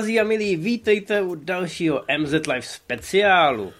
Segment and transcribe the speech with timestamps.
[0.00, 3.72] Drazí a milí, vítejte u dalšího MZ Live speciálu.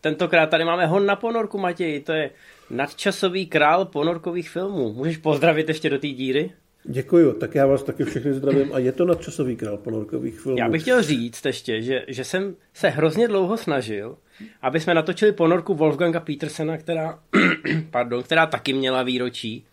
[0.00, 2.30] Tentokrát tady máme hon na ponorku, Matěj, to je
[2.70, 4.92] nadčasový král ponorkových filmů.
[4.92, 6.50] Můžeš pozdravit ještě do té díry?
[6.84, 10.58] Děkuju, tak já vás taky všechny zdravím a je to nadčasový král ponorkových filmů.
[10.58, 14.16] Já bych chtěl říct ještě, že, že jsem se hrozně dlouho snažil,
[14.62, 17.18] aby jsme natočili ponorku Wolfganga Petersena, která,
[17.90, 19.64] pardon, která taky měla výročí.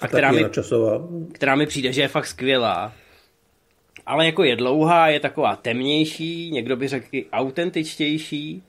[0.00, 0.44] A, a která, mi,
[1.32, 2.92] která mi přijde, že je fakt skvělá
[4.10, 8.62] ale jako je dlouhá, je taková temnější, někdo by řekl i autentičtější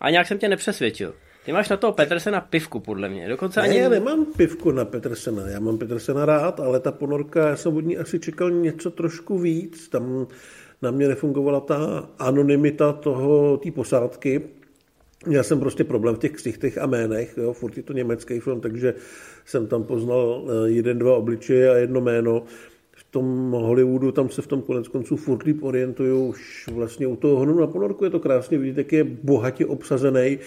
[0.00, 1.14] a nějak jsem tě nepřesvědčil.
[1.44, 3.28] Ty máš na toho Petersena pivku, podle mě.
[3.28, 3.78] Dokonce ne, ani...
[3.78, 5.48] já nemám pivku na Petersena.
[5.48, 9.38] Já mám Petersena rád, ale ta ponorka, já jsem od ní asi čekal něco trošku
[9.38, 9.88] víc.
[9.88, 10.26] Tam
[10.82, 14.42] na mě nefungovala ta anonymita toho, té posádky.
[15.30, 18.60] Já jsem prostě problém v těch ksichtech a jménech, jo, furt je to německý film,
[18.60, 18.94] takže
[19.44, 22.42] jsem tam poznal eh, jeden, dva obličeje a jedno jméno
[23.16, 27.36] tom Hollywoodu, tam se v tom konec konců furt líp orientují už vlastně u toho
[27.36, 30.38] honu na ponorku, je to krásně vidět, jak je bohatě obsazený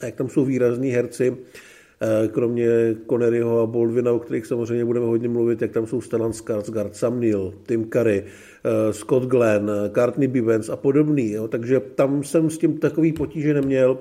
[0.00, 2.68] a jak tam jsou výrazní herci, eh, kromě
[3.10, 7.20] Conneryho a Baldwina, o kterých samozřejmě budeme hodně mluvit, jak tam jsou Stellan Skarsgård, Sam
[7.20, 11.30] Neill, Tim Curry, eh, Scott Glenn, Courtney Bivens a podobný.
[11.30, 11.48] Jo.
[11.48, 13.98] Takže tam jsem s tím takový potíže neměl.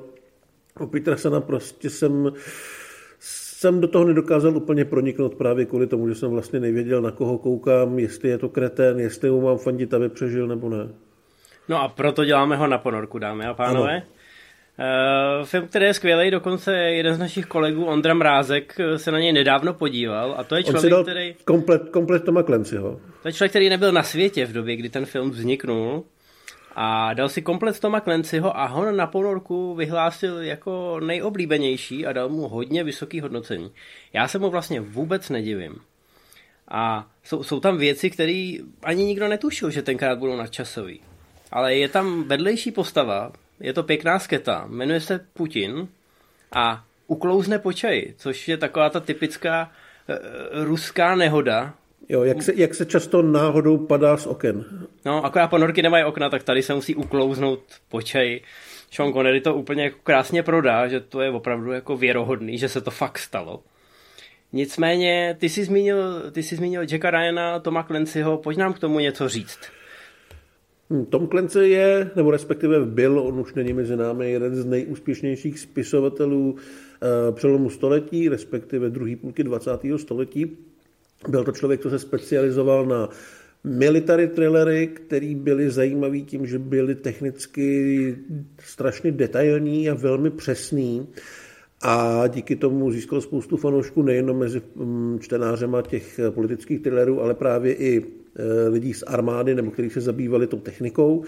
[0.79, 2.31] U Petersena prostě jsem
[3.57, 7.37] jsem do toho nedokázal úplně proniknout právě kvůli tomu, že jsem vlastně nevěděl, na koho
[7.37, 10.87] koukám, jestli je to kretén, jestli mu mám fandit, aby přežil nebo ne.
[11.69, 14.01] No a proto děláme ho na ponorku, dámy a pánové.
[14.01, 19.33] Uh, film, který je skvělý, dokonce jeden z našich kolegů, Ondra Mrázek, se na něj
[19.33, 21.35] nedávno podíval a to je člověk, který...
[21.45, 22.99] Komplet, komplet Toma Clancyho.
[23.21, 26.03] To je člověk, který nebyl na světě v době, kdy ten film vzniknul
[26.79, 32.29] a dal si komplet Toma Clancyho a Hon na ponorku vyhlásil jako nejoblíbenější a dal
[32.29, 33.71] mu hodně vysoký hodnocení.
[34.13, 35.75] Já se mu vlastně vůbec nedivím.
[36.67, 40.99] A jsou, jsou tam věci, které ani nikdo netušil, že tenkrát budou nadčasový.
[41.51, 45.87] Ale je tam vedlejší postava, je to pěkná sketa, jmenuje se Putin
[46.51, 49.71] a uklouzne po čaji, což je taková ta typická
[50.07, 50.19] e,
[50.63, 51.73] ruská nehoda,
[52.09, 54.65] Jo, jak se, jak se často náhodou padá z oken.
[55.05, 57.59] No, akorát ponorky nemají okna, tak tady se musí uklouznout
[57.89, 58.41] po čaji.
[58.91, 62.81] Sean Connery to úplně jako krásně prodá, že to je opravdu jako věrohodný, že se
[62.81, 63.63] to fakt stalo.
[64.53, 68.99] Nicméně, ty jsi zmínil, ty jsi zmínil Jacka Ryana, Toma Clancyho, pojď nám k tomu
[68.99, 69.59] něco říct.
[70.89, 75.59] Hm, Tom Clancy je, nebo respektive byl, on už není mezi námi, jeden z nejúspěšnějších
[75.59, 79.71] spisovatelů uh, přelomu století, respektive druhý půlky 20.
[79.97, 80.57] století.
[81.29, 83.09] Byl to člověk, co se specializoval na
[83.63, 88.17] military thrillery, které byly zajímavé tím, že byly technicky
[88.59, 91.07] strašně detailní a velmi přesný.
[91.81, 97.73] A díky tomu získal spoustu fanoušků nejen mezi mm, čtenářema těch politických thrillerů, ale právě
[97.73, 101.23] i e, lidí z armády, nebo kteří se zabývali tou technikou.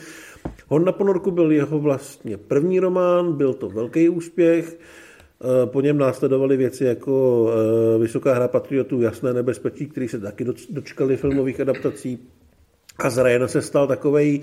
[0.67, 4.79] Hon na ponorku byl jeho vlastně první román, byl to velký úspěch.
[5.43, 7.47] Eh, po něm následovaly věci jako
[7.95, 12.19] eh, Vysoká hra patriotů, Jasné nebezpečí, který se taky dočkali filmových adaptací.
[12.99, 14.41] A z Ryana se stal takovej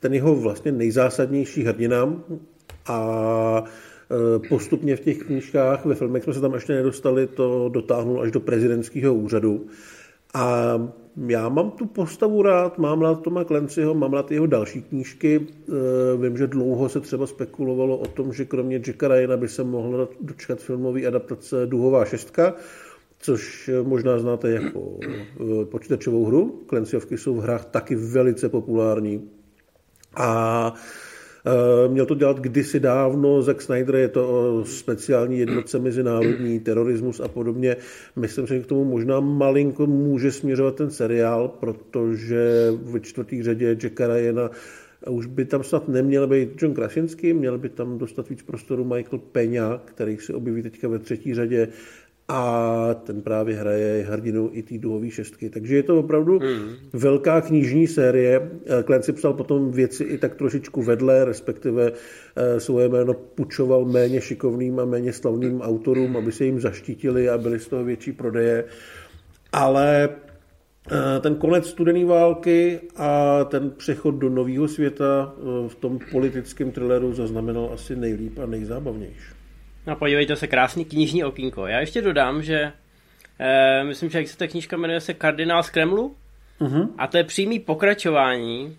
[0.00, 2.22] ten jeho vlastně nejzásadnější hrdina
[2.86, 8.20] a eh, postupně v těch knížkách, ve filmech jsme se tam ještě nedostali, to dotáhnul
[8.20, 9.66] až do prezidentského úřadu.
[10.34, 10.76] A
[11.16, 15.46] já mám tu postavu rád, mám rád Toma Clancyho, mám rád jeho další knížky.
[15.46, 15.72] Eh,
[16.16, 20.08] vím, že dlouho se třeba spekulovalo o tom, že kromě Jacka Ryana by se mohla
[20.20, 22.54] dočkat filmový adaptace Duhová šestka,
[23.18, 26.62] což možná znáte jako eh, počítačovou hru.
[26.68, 29.30] Clancyovky jsou v hrách taky velice populární.
[30.16, 31.15] A Eh,
[31.88, 37.28] měl to dělat kdysi dávno, Zack Snyder je to o speciální jednotce mezinárodní, terorismus a
[37.28, 37.76] podobně.
[38.16, 44.06] Myslím, že k tomu možná malinko může směřovat ten seriál, protože ve čtvrtý řadě Jacka
[44.06, 44.50] Ryana
[45.10, 49.18] už by tam snad neměl být John Krasinski, měl by tam dostat víc prostoru Michael
[49.18, 51.68] Peňa, který se objeví teďka ve třetí řadě
[52.28, 55.50] a ten právě hraje hrdinu i té duhové šestky.
[55.50, 56.74] Takže je to opravdu hmm.
[56.92, 58.50] velká knižní série.
[58.84, 61.92] Clancy psal potom věci i tak trošičku vedle, respektive
[62.36, 67.38] eh, svoje jméno pučoval méně šikovným a méně slavným autorům, aby se jim zaštítili a
[67.38, 68.64] byly z toho větší prodeje.
[69.52, 70.08] Ale
[70.90, 76.70] eh, ten konec studené války a ten přechod do nového světa eh, v tom politickém
[76.70, 79.35] thrilleru zaznamenal asi nejlíp a nejzábavnější.
[79.86, 81.66] No podívejte se, krásný knižní okýnko.
[81.66, 82.72] Já ještě dodám, že
[83.38, 86.16] eh, myslím, že jak se ta knížka jmenuje se Kardinál z Kremlu
[86.60, 86.88] uh-huh.
[86.98, 88.76] a to je přímý pokračování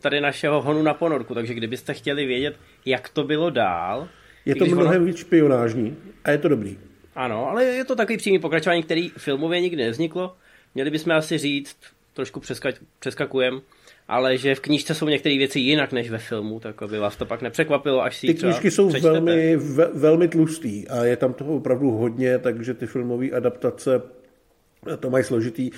[0.00, 4.08] tady našeho honu na ponorku, takže kdybyste chtěli vědět, jak to bylo dál.
[4.44, 5.04] Je to mnohem ono...
[5.04, 6.78] víc špionážní a je to dobrý.
[7.14, 10.36] Ano, ale je to takový přímý pokračování, který filmově nikdy nevzniklo.
[10.74, 11.76] Měli bychom asi říct,
[12.20, 13.60] trošku přeska- přeskakujeme,
[14.08, 17.26] ale že v knížce jsou některé věci jinak než ve filmu, tak aby vás to
[17.26, 19.12] pak nepřekvapilo, až si Ty knížky jsou přečtete.
[19.12, 24.02] velmi, ve, velmi tlustý a je tam toho opravdu hodně, takže ty filmové adaptace
[25.00, 25.70] to mají složitý.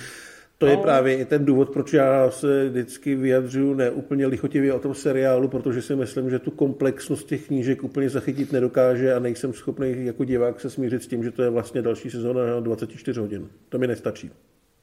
[0.58, 0.82] To je no.
[0.82, 5.82] právě i ten důvod, proč já se vždycky vyjadřuju neúplně lichotivě o tom seriálu, protože
[5.82, 10.60] si myslím, že tu komplexnost těch knížek úplně zachytit nedokáže a nejsem schopný jako divák
[10.60, 13.48] se smířit s tím, že to je vlastně další sezóna na 24 hodin.
[13.68, 14.30] To mi nestačí.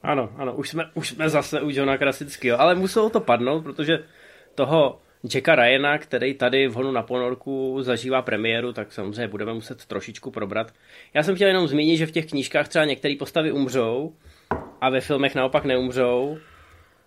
[0.03, 3.99] Ano, ano, už jsme, už jsme zase u Johna Krasického, ale muselo to padnout, protože
[4.55, 4.99] toho
[5.33, 10.31] Jacka Ryana, který tady v Honu na ponorku zažívá premiéru, tak samozřejmě budeme muset trošičku
[10.31, 10.73] probrat.
[11.13, 14.13] Já jsem chtěl jenom zmínit, že v těch knížkách třeba některé postavy umřou
[14.81, 16.37] a ve filmech naopak neumřou,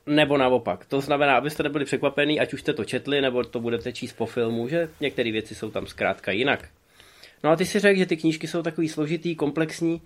[0.07, 0.87] nebo naopak.
[0.87, 4.27] To znamená, abyste nebyli překvapení, ať už jste to četli, nebo to budete číst po
[4.27, 6.69] filmu, že některé věci jsou tam zkrátka jinak.
[7.45, 10.03] No a ty si řekl, že ty knížky jsou takový složitý, komplexní.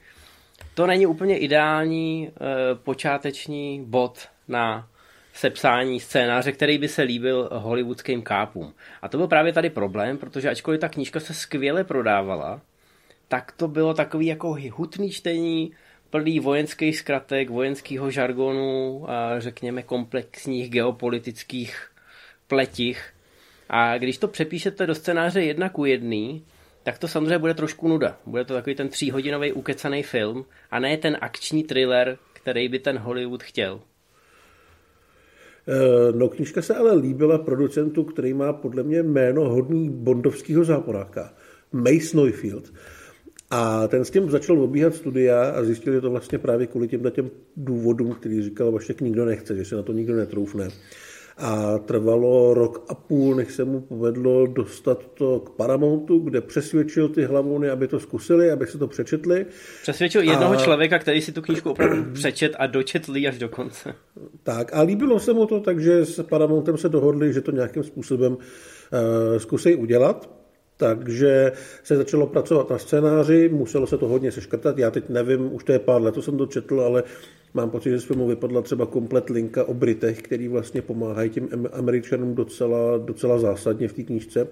[0.75, 2.31] To není úplně ideální e,
[2.75, 4.89] počáteční bod na
[5.33, 8.75] sepsání scénáře, který by se líbil hollywoodským kápům.
[9.03, 12.61] A to byl právě tady problém, protože ačkoliv ta knížka se skvěle prodávala,
[13.29, 15.73] tak to bylo takový jako hutný čtení,
[16.11, 21.89] plný vojenských zkratek, vojenského žargonu a řekněme komplexních geopolitických
[22.47, 23.13] pletích.
[23.69, 26.45] A když to přepíšete do scénáře jedna ku jedný,
[26.87, 28.19] tak to samozřejmě bude trošku nuda.
[28.27, 32.99] Bude to takový ten tříhodinový ukecaný film a ne ten akční thriller, který by ten
[32.99, 33.81] Hollywood chtěl.
[35.69, 41.35] Eh, no, knižka se ale líbila producentu, který má podle mě jméno hodný bondovského záporáka.
[41.73, 42.73] Mace Neufield.
[43.51, 47.11] A ten s tím začal obíhat studia a zjistil, že to vlastně právě kvůli těm
[47.11, 50.69] těm důvodům, který říkal, že nikdo nechce, že se na to nikdo netroufne.
[51.39, 57.09] A trvalo rok a půl, než se mu povedlo dostat to k Paramountu, kde přesvědčil
[57.09, 59.47] ty hlavouny, aby to zkusili, aby se to přečetli.
[59.83, 60.57] Přesvědčil jednoho a...
[60.57, 63.95] člověka, který si tu knížku opravdu přečet a dočetl až do konce.
[64.43, 68.33] Tak a líbilo se mu to, takže s Paramountem se dohodli, že to nějakým způsobem
[68.33, 68.39] uh,
[69.39, 70.36] zkusí udělat.
[70.77, 71.53] Takže
[71.83, 74.79] se začalo pracovat na scénáři, muselo se to hodně seškrtat.
[74.79, 77.03] Já teď nevím, už to je pár let, to jsem to četl, ale
[77.55, 81.69] mám pocit, že z filmu vypadla třeba komplet linka o Britech, který vlastně pomáhají těm
[81.73, 84.49] Američanům docela, docela zásadně v té knížce.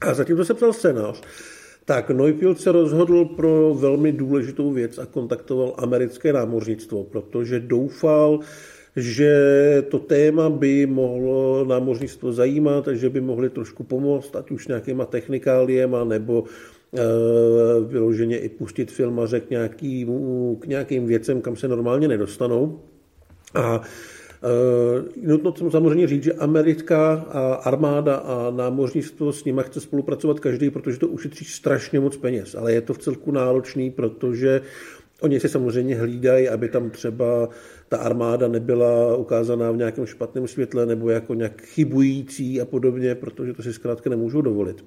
[0.00, 1.22] A zatím to se psal scénář.
[1.84, 8.40] Tak Neufield se rozhodl pro velmi důležitou věc a kontaktoval americké námořnictvo, protože doufal,
[8.96, 9.32] že
[9.88, 16.04] to téma by mohlo námořnictvo zajímat, že by mohli trošku pomoct, ať už nějakýma technikáliema,
[16.04, 17.00] nebo e,
[17.86, 20.06] vyloženě i pustit filmaře k, nějaký,
[20.60, 22.80] k nějakým věcem, kam se normálně nedostanou.
[23.54, 23.80] A
[24.42, 27.14] e, nutno no samozřejmě říct, že americká
[27.62, 32.72] armáda a námořnictvo s nimi chce spolupracovat každý, protože to ušetří strašně moc peněz, ale
[32.72, 34.60] je to v celku náročný, protože
[35.20, 37.48] Oni si samozřejmě hlídají, aby tam třeba
[37.88, 43.52] ta armáda nebyla ukázaná v nějakém špatném světle nebo jako nějak chybující a podobně, protože
[43.52, 44.84] to si zkrátka nemůžou dovolit.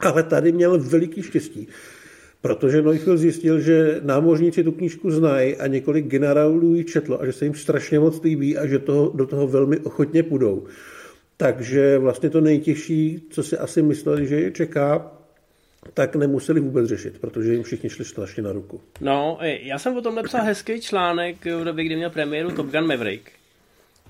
[0.00, 1.68] Ale tady měl veliký štěstí,
[2.40, 7.32] protože Neuchel zjistil, že námořníci tu knížku znají a několik generálů ji četlo a že
[7.32, 10.64] se jim strašně moc líbí a že toho, do toho velmi ochotně půjdou.
[11.36, 15.12] Takže vlastně to nejtěžší, co si asi mysleli, že je čeká,
[15.94, 18.80] tak nemuseli vůbec řešit, protože jim všichni šli strašně na ruku.
[19.00, 22.86] No, já jsem o tom napsal hezký článek v době, kdy měl premiéru Top Gun
[22.86, 23.30] Maverick,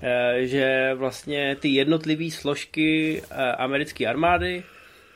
[0.01, 4.63] eh, že vlastně ty jednotlivé složky eh, americké armády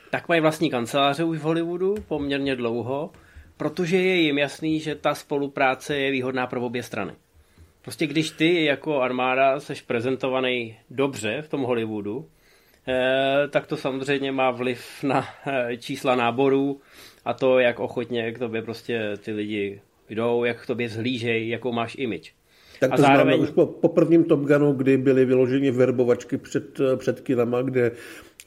[0.10, 3.12] tak mají vlastní kanceláře už v Hollywoodu poměrně dlouho,
[3.58, 7.12] protože je jim jasný, že ta spolupráce je výhodná pro obě strany.
[7.82, 12.26] Prostě když ty jako armáda seš prezentovaný dobře v tom Hollywoodu,
[13.50, 16.82] tak to samozřejmě má vliv na eh, čísla náborů
[17.26, 21.72] a to, jak ochotně k tobě prostě ty lidi jdou, jak k tobě zhlížejí, jakou
[21.72, 22.34] máš image.
[22.80, 23.36] Tak to a zároveň...
[23.36, 27.62] známe už po, po prvním Top Gunu, kdy byly vyloženy verbovačky před, eh, před kinama,
[27.62, 27.92] kde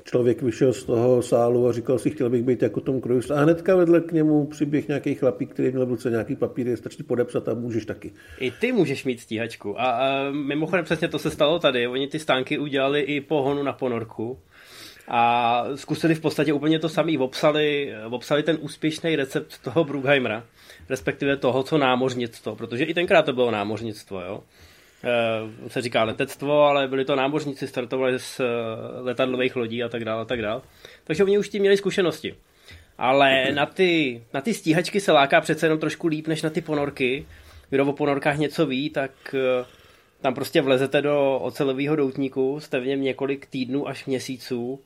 [0.04, 3.34] člověk vyšel z toho sálu a říkal si, chtěl bych být jako Tom Cruise.
[3.34, 7.02] A hnedka vedle k němu přiběh nějaký chlapík, který měl v ruce nějaký papír, stačí
[7.02, 8.12] podepsat a můžeš taky.
[8.38, 9.80] I ty můžeš mít stíhačku.
[9.80, 11.86] A, a mimochodem přesně to se stalo tady.
[11.86, 14.38] Oni ty stánky udělali i po honu na ponorku
[15.08, 17.18] a zkusili v podstatě úplně to samé.
[17.18, 20.44] Obsali, obsali ten úspěšný recept toho Brugheimera,
[20.88, 24.42] respektive toho, co námořnictvo, protože i tenkrát to bylo námořnictvo, jo.
[25.04, 28.44] E, se říká letectvo, ale byli to námořníci, startovali z eh,
[29.00, 30.60] letadlových lodí a tak dále, a tak dále.
[31.04, 32.34] Takže oni už tím měli zkušenosti.
[32.98, 36.60] Ale na ty, na ty stíhačky se láká přece jenom trošku líp, než na ty
[36.60, 37.26] ponorky.
[37.70, 39.64] Kdo o ponorkách něco ví, tak eh,
[40.20, 44.80] tam prostě vlezete do ocelového doutníku, jste v něm několik týdnů až měsíců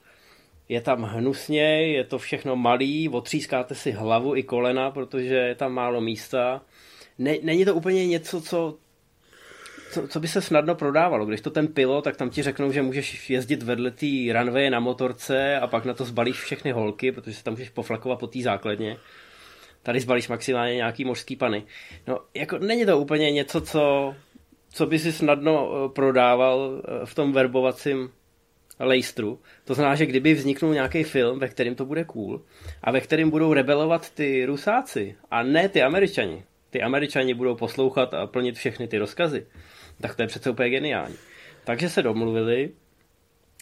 [0.68, 5.72] je tam hnusně, je to všechno malý, otřískáte si hlavu i kolena, protože je tam
[5.72, 6.62] málo místa.
[7.18, 8.76] Ne, není to úplně něco, co,
[9.94, 11.26] co, co by se snadno prodávalo.
[11.26, 14.80] Když to ten pilot, tak tam ti řeknou, že můžeš jezdit vedle té runway na
[14.80, 18.40] motorce a pak na to zbalíš všechny holky, protože se tam můžeš poflakovat po té
[18.42, 18.96] základně.
[19.82, 21.62] Tady zbalíš maximálně nějaký mořský pany.
[22.06, 24.14] No, jako není to úplně něco, co,
[24.72, 28.10] co by si snadno eh, prodával eh, v tom verbovacím
[28.80, 29.38] lejstru.
[29.64, 32.42] To znamená, že kdyby vzniknul nějaký film, ve kterém to bude cool
[32.82, 36.44] a ve kterém budou rebelovat ty rusáci a ne ty američani,
[36.74, 39.46] ty američani budou poslouchat a plnit všechny ty rozkazy,
[40.00, 41.14] tak to je přece úplně geniální.
[41.64, 42.70] Takže se domluvili,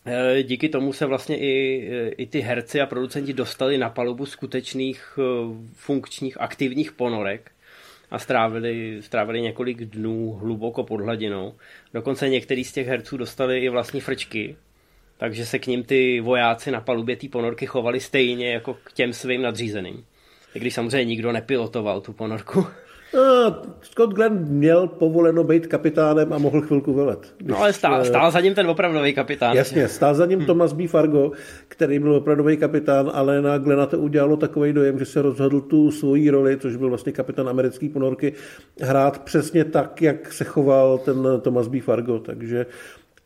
[0.07, 4.27] eh, díky tomu se vlastně i, eh, i ty herci a producenti dostali na palubu
[4.27, 5.23] skutečných eh,
[5.73, 7.53] funkčních aktivních ponorek
[8.11, 11.55] a strávili, strávili několik dnů hluboko pod hladinou.
[11.95, 14.57] Dokonce některý z těch herců dostali i vlastní frčky,
[15.19, 19.13] takže se k ním ty vojáci na palubě té ponorky chovali stejně jako k těm
[19.13, 20.05] svým nadřízeným.
[20.55, 22.67] I když samozřejmě nikdo nepilotoval tu ponorku.
[23.15, 27.35] No, Scott Glenn měl povoleno být kapitánem a mohl chvilku velet.
[27.45, 29.57] No ale stál, eh, stál za ním ten opravdový kapitán.
[29.57, 30.47] Jasně, stál za ním hmm.
[30.47, 30.89] Thomas B.
[30.89, 31.33] Fargo,
[31.69, 35.91] který byl opravdový kapitán, ale na Glena to udělalo takový dojem, že se rozhodl tu
[35.91, 38.33] svoji roli, což byl vlastně kapitán americké ponorky,
[38.81, 41.81] hrát přesně tak, jak se choval ten Thomas B.
[41.81, 42.67] Fargo, takže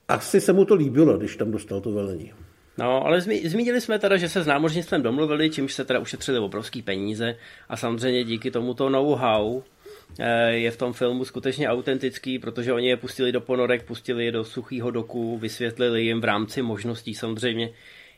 [0.08, 2.32] asi se mu to líbilo, když tam dostal to velení.
[2.78, 6.38] No, ale zmi, zmínili jsme teda, že se s námořnictvem domluvili, čímž se teda ušetřili
[6.38, 7.34] obrovský peníze
[7.68, 9.75] a samozřejmě díky tomuto know-how eh,
[10.48, 14.44] je v tom filmu skutečně autentický, protože oni je pustili do ponorek, pustili je do
[14.44, 17.70] suchého doku, vysvětlili jim v rámci možností samozřejmě,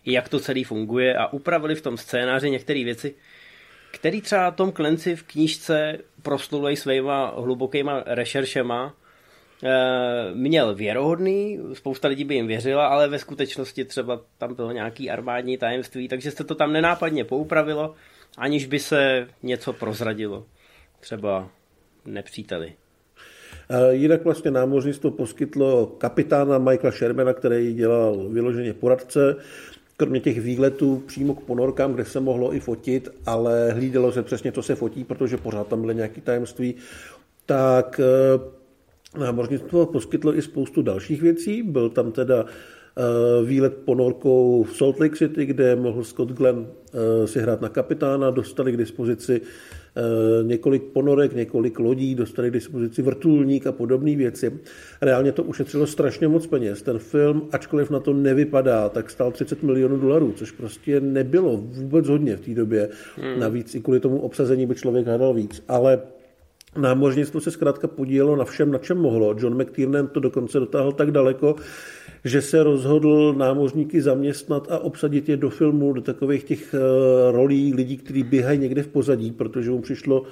[0.07, 3.15] jak to celý funguje a upravili v tom scénáři některé věci,
[3.91, 8.95] který třeba Tom Clancy v knížce proslulej svýma hlubokýma rešeršema,
[9.65, 15.11] Eh, měl věrohodný, spousta lidí by jim věřila, ale ve skutečnosti třeba tam bylo nějaký
[15.11, 17.95] armádní tajemství, takže se to tam nenápadně poupravilo,
[18.37, 20.47] aniž by se něco prozradilo.
[21.01, 21.49] Třeba
[22.07, 22.73] nepříteli.
[23.91, 29.37] Jinak vlastně námořnictvo poskytlo kapitána Michaela Shermana, který dělal vyloženě poradce,
[29.97, 34.53] kromě těch výletů přímo k ponorkám, kde se mohlo i fotit, ale hlídalo se přesně,
[34.53, 36.75] co se fotí, protože pořád tam byly nějaké tajemství,
[37.47, 38.59] tak eh,
[39.17, 41.63] Námořnictvo poskytlo i spoustu dalších věcí.
[41.63, 47.27] Byl tam teda eh, výlet ponorkou v Salt Lake City, kde mohl Scott Glenn eh,
[47.27, 49.41] si hrát na kapitána, dostali k dispozici
[50.43, 54.53] několik ponorek, několik lodí, dostali k dispozici vrtulník a podobné věci.
[55.03, 56.83] Reálně to ušetřilo strašně moc peněz.
[56.83, 62.09] Ten film, ačkoliv na to nevypadá, tak stál 30 milionů dolarů, což prostě nebylo vůbec
[62.09, 62.89] hodně v té době.
[63.17, 63.41] Hmm.
[63.41, 65.63] Navíc i kvůli tomu obsazení by člověk hledal víc.
[65.69, 66.01] Ale
[66.77, 69.35] Námořnictvo se zkrátka podílelo na všem, na čem mohlo.
[69.39, 71.57] John McTiernan to dokonce dotáhl tak daleko,
[72.25, 76.79] že se rozhodl námořníky zaměstnat a obsadit je do filmu, do takových těch eh,
[77.33, 80.23] rolí lidí, kteří běhají někde v pozadí, protože mu přišlo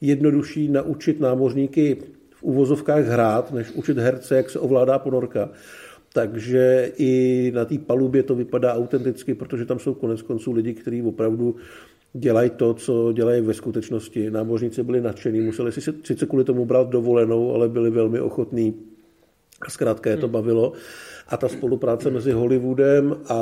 [0.00, 1.96] jednodušší naučit námořníky
[2.30, 5.50] v uvozovkách hrát, než učit herce, jak se ovládá ponorka.
[6.12, 11.02] Takže i na té palubě to vypadá autenticky, protože tam jsou konec konců lidi, kteří
[11.02, 11.56] opravdu
[12.18, 14.30] dělají to, co dělají ve skutečnosti.
[14.30, 18.74] Námořníci byli nadšení, museli si sice kvůli tomu brát dovolenou, ale byli velmi ochotní.
[19.66, 20.32] A zkrátka je to hmm.
[20.32, 20.72] bavilo.
[21.28, 23.36] A ta spolupráce mezi Hollywoodem a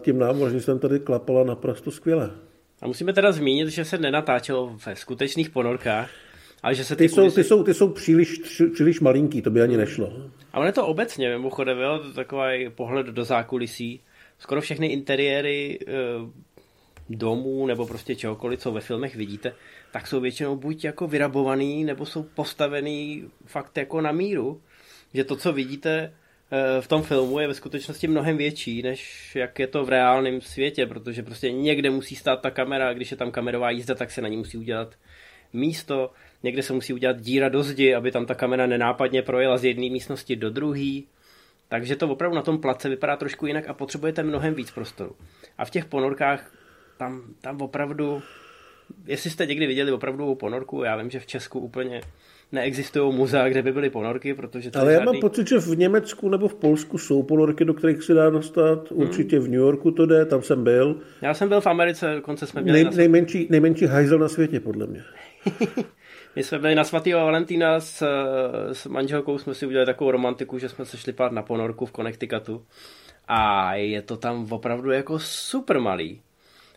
[0.00, 2.30] tím námořnictvem tady klapala naprosto skvěle.
[2.82, 6.10] A musíme teda zmínit, že se nenatáčelo ve skutečných ponorkách,
[6.62, 8.38] ale že se ty, ty, jsou, ty, jsou, ty jsou příliš,
[8.72, 10.12] příliš malinký, to by ani nešlo.
[10.52, 14.00] Ale je to obecně, mimochodem, jo, takový pohled do zákulisí.
[14.38, 15.92] Skoro všechny interiéry eh,
[17.16, 19.54] domů nebo prostě čehokoliv, co ve filmech vidíte,
[19.92, 24.60] tak jsou většinou buď jako vyrabovaný, nebo jsou postavený fakt jako na míru.
[25.14, 26.14] Že to, co vidíte
[26.52, 30.40] eh, v tom filmu, je ve skutečnosti mnohem větší, než jak je to v reálném
[30.40, 34.10] světě, protože prostě někde musí stát ta kamera, a když je tam kamerová jízda, tak
[34.10, 34.94] se na ní musí udělat
[35.52, 36.10] místo,
[36.42, 39.90] někde se musí udělat díra do zdi, aby tam ta kamera nenápadně projela z jedné
[39.90, 41.00] místnosti do druhé.
[41.68, 45.16] Takže to opravdu na tom place vypadá trošku jinak a potřebujete mnohem víc prostoru.
[45.58, 46.52] A v těch ponorkách
[47.02, 48.22] tam, tam opravdu,
[49.06, 52.00] jestli jste někdy viděli opravdu ponorku, já vím, že v Česku úplně
[52.52, 55.12] neexistují muzea, kde by byly ponorky, protože to Ale já žádný...
[55.12, 58.90] mám pocit, že v Německu nebo v Polsku jsou ponorky, do kterých se dá dostat.
[58.90, 59.00] Hmm.
[59.00, 61.00] Určitě v New Yorku to jde, tam jsem byl.
[61.22, 62.82] Já jsem byl v Americe, dokonce jsme měli...
[62.82, 62.96] Nej, na...
[62.96, 65.02] nejmenší, nejmenší hajzel na světě, podle mě.
[66.36, 68.06] My jsme byli na svatého Valentína s,
[68.72, 71.92] s manželkou, jsme si udělali takovou romantiku, že jsme se šli pát na ponorku v
[71.92, 72.64] Connecticutu.
[73.28, 76.20] A je to tam opravdu jako super malý.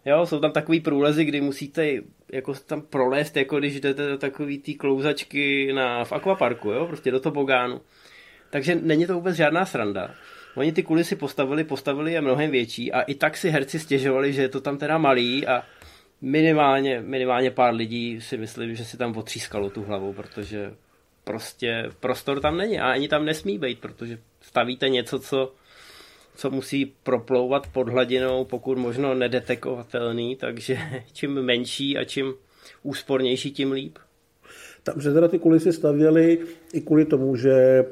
[0.05, 1.87] Jo, jsou tam takový průlezy, kdy musíte
[2.31, 7.11] jako tam prolézt, jako když jdete do takový té klouzačky na, v akvaparku, jo, prostě
[7.11, 7.81] do tobogánu.
[8.49, 10.15] Takže není to vůbec žádná sranda.
[10.55, 14.41] Oni ty kulisy postavili, postavili je mnohem větší a i tak si herci stěžovali, že
[14.41, 15.63] je to tam teda malý a
[16.21, 20.73] minimálně, minimálně pár lidí si myslím, že si tam otřískalo tu hlavu, protože
[21.23, 25.53] prostě prostor tam není a ani tam nesmí být, protože stavíte něco, co,
[26.35, 30.77] co musí proplouvat pod hladinou, pokud možno nedetekovatelný, takže
[31.13, 32.33] čím menší a čím
[32.83, 33.97] úspornější, tím líp.
[34.83, 36.39] Tam se teda ty kulisy stavěly
[36.73, 37.85] i kvůli tomu, že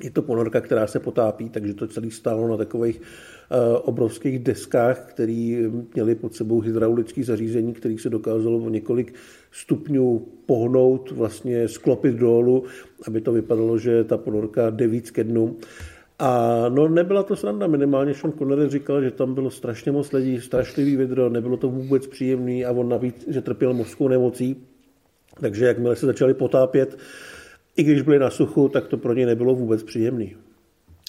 [0.00, 4.98] je to ponorka, která se potápí, takže to celé stálo na takových uh, obrovských deskách,
[5.08, 9.14] které měly pod sebou hydraulické zařízení, který se dokázalo o několik
[9.52, 12.64] stupňů pohnout, vlastně sklopit dolů,
[13.06, 15.56] aby to vypadalo, že ta ponorka jde víc ke dnu.
[16.18, 20.40] A no nebyla to sranda, minimálně Sean Connery říkal, že tam bylo strašně moc lidí,
[20.40, 24.66] strašlivý vidro, nebylo to vůbec příjemný a on navíc, že trpěl mozkou nemocí,
[25.40, 26.98] takže jakmile se začali potápět,
[27.76, 30.36] i když byli na suchu, tak to pro ně nebylo vůbec příjemný.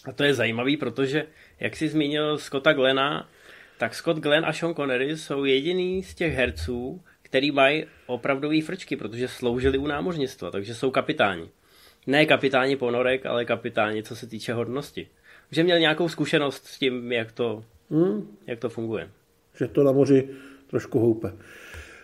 [0.06, 1.26] A to je zajímavý, protože,
[1.60, 3.30] jak jsi zmínil Scotta Glena,
[3.78, 8.96] tak Scott Glenn a Sean Connery jsou jediný z těch herců, který mají opravdový frčky,
[8.96, 11.50] protože sloužili u námořnictva, takže jsou kapitáni.
[12.08, 15.08] Ne kapitáni ponorek, ale kapitáni, co se týče hodnosti.
[15.52, 18.38] Že měl nějakou zkušenost s tím, jak to, hmm.
[18.48, 19.10] jak to funguje.
[19.56, 20.30] Že to na moři
[20.68, 21.34] trošku houpe.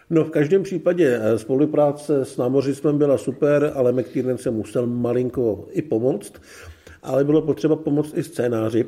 [0.09, 5.67] No v každém případě eh, spolupráce s námořnictvem byla super, ale McTiernan se musel malinko
[5.71, 6.41] i pomoct,
[7.03, 8.85] ale bylo potřeba pomoct i scénáři.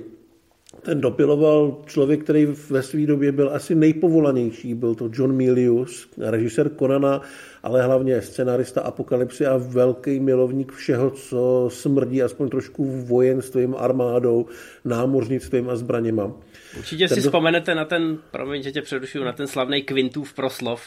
[0.86, 6.70] Ten dopiloval člověk, který ve své době byl asi nejpovolanější, byl to John Milius, režisér
[6.70, 7.22] Konana,
[7.64, 14.46] ale hlavně scenárista Apokalypsy a velký milovník všeho, co smrdí aspoň trošku vojenstvím, armádou,
[14.86, 16.32] námořnictvím a zbraněma.
[16.78, 17.30] Určitě ten si do...
[17.30, 20.82] vzpomenete na ten, promiň, že tě přerušuju, na ten slavný Quintův proslov,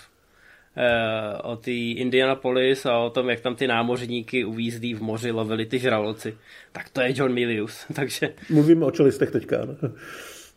[1.43, 5.79] o té Indianapolis a o tom, jak tam ty námořníky uvízdí v moři, lovili ty
[5.79, 6.37] žraloci.
[6.73, 8.35] Tak to je John Milius, takže...
[8.51, 9.91] Mluvíme o čelistech teďka, no.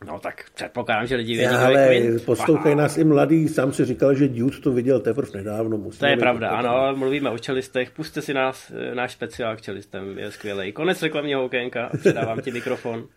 [0.07, 4.27] No tak předpokládám, že lidi vědí, Ale poslouchají nás i mladý, sám si říkal, že
[4.27, 5.77] Dude to viděl teprve nedávno.
[5.77, 9.55] Musíme to je pravda, to ano, mluvíme o čelistech, puste si nás, eh, náš speciál
[9.55, 10.71] k čelistem, je skvělý.
[10.71, 13.07] Konec reklamního okénka předávám ti mikrofon.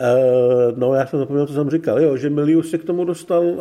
[0.00, 3.44] Uh, no, já jsem zapomněl, co jsem říkal, jo, že Milius se k tomu dostal,
[3.44, 3.60] uh,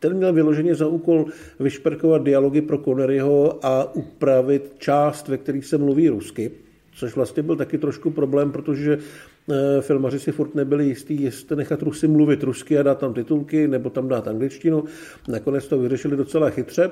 [0.00, 1.24] ten měl vyloženě za úkol
[1.60, 6.50] vyšperkovat dialogy pro Conneryho a upravit část, ve které se mluví rusky,
[6.94, 11.82] což vlastně byl taky trošku problém, protože uh, filmaři si furt nebyli jistí, jestli nechat
[11.82, 14.84] Rusy mluvit rusky a dát tam titulky, nebo tam dát angličtinu.
[15.28, 16.90] Nakonec to vyřešili docela chytře,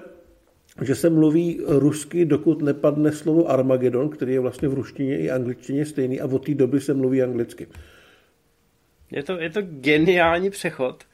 [0.83, 5.87] že se mluví rusky, dokud nepadne slovo Armagedon, který je vlastně v ruštině i angličtině
[5.87, 7.67] stejný a od té doby se mluví anglicky.
[9.11, 11.05] Je to, je to geniální přechod.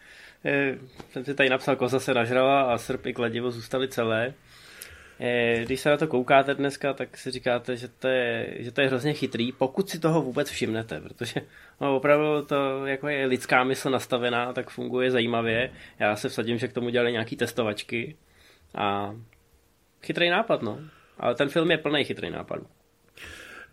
[0.45, 0.79] Eh,
[1.11, 4.35] jsem si tady napsal, koza se nažrala a srp i kladivo zůstaly celé.
[5.21, 8.81] Eh, když se na to koukáte dneska, tak si říkáte, že to je, že to
[8.81, 11.41] je hrozně chytrý, pokud si toho vůbec všimnete, protože
[11.81, 15.71] no, opravdu to, jako je lidská mysl nastavená, tak funguje zajímavě.
[15.99, 18.17] Já se vsadím, že k tomu dělali nějaký testovačky
[18.75, 19.15] a
[20.03, 20.81] chytrý nápad, no.
[21.19, 22.59] Ale ten film je plný chytrý nápad.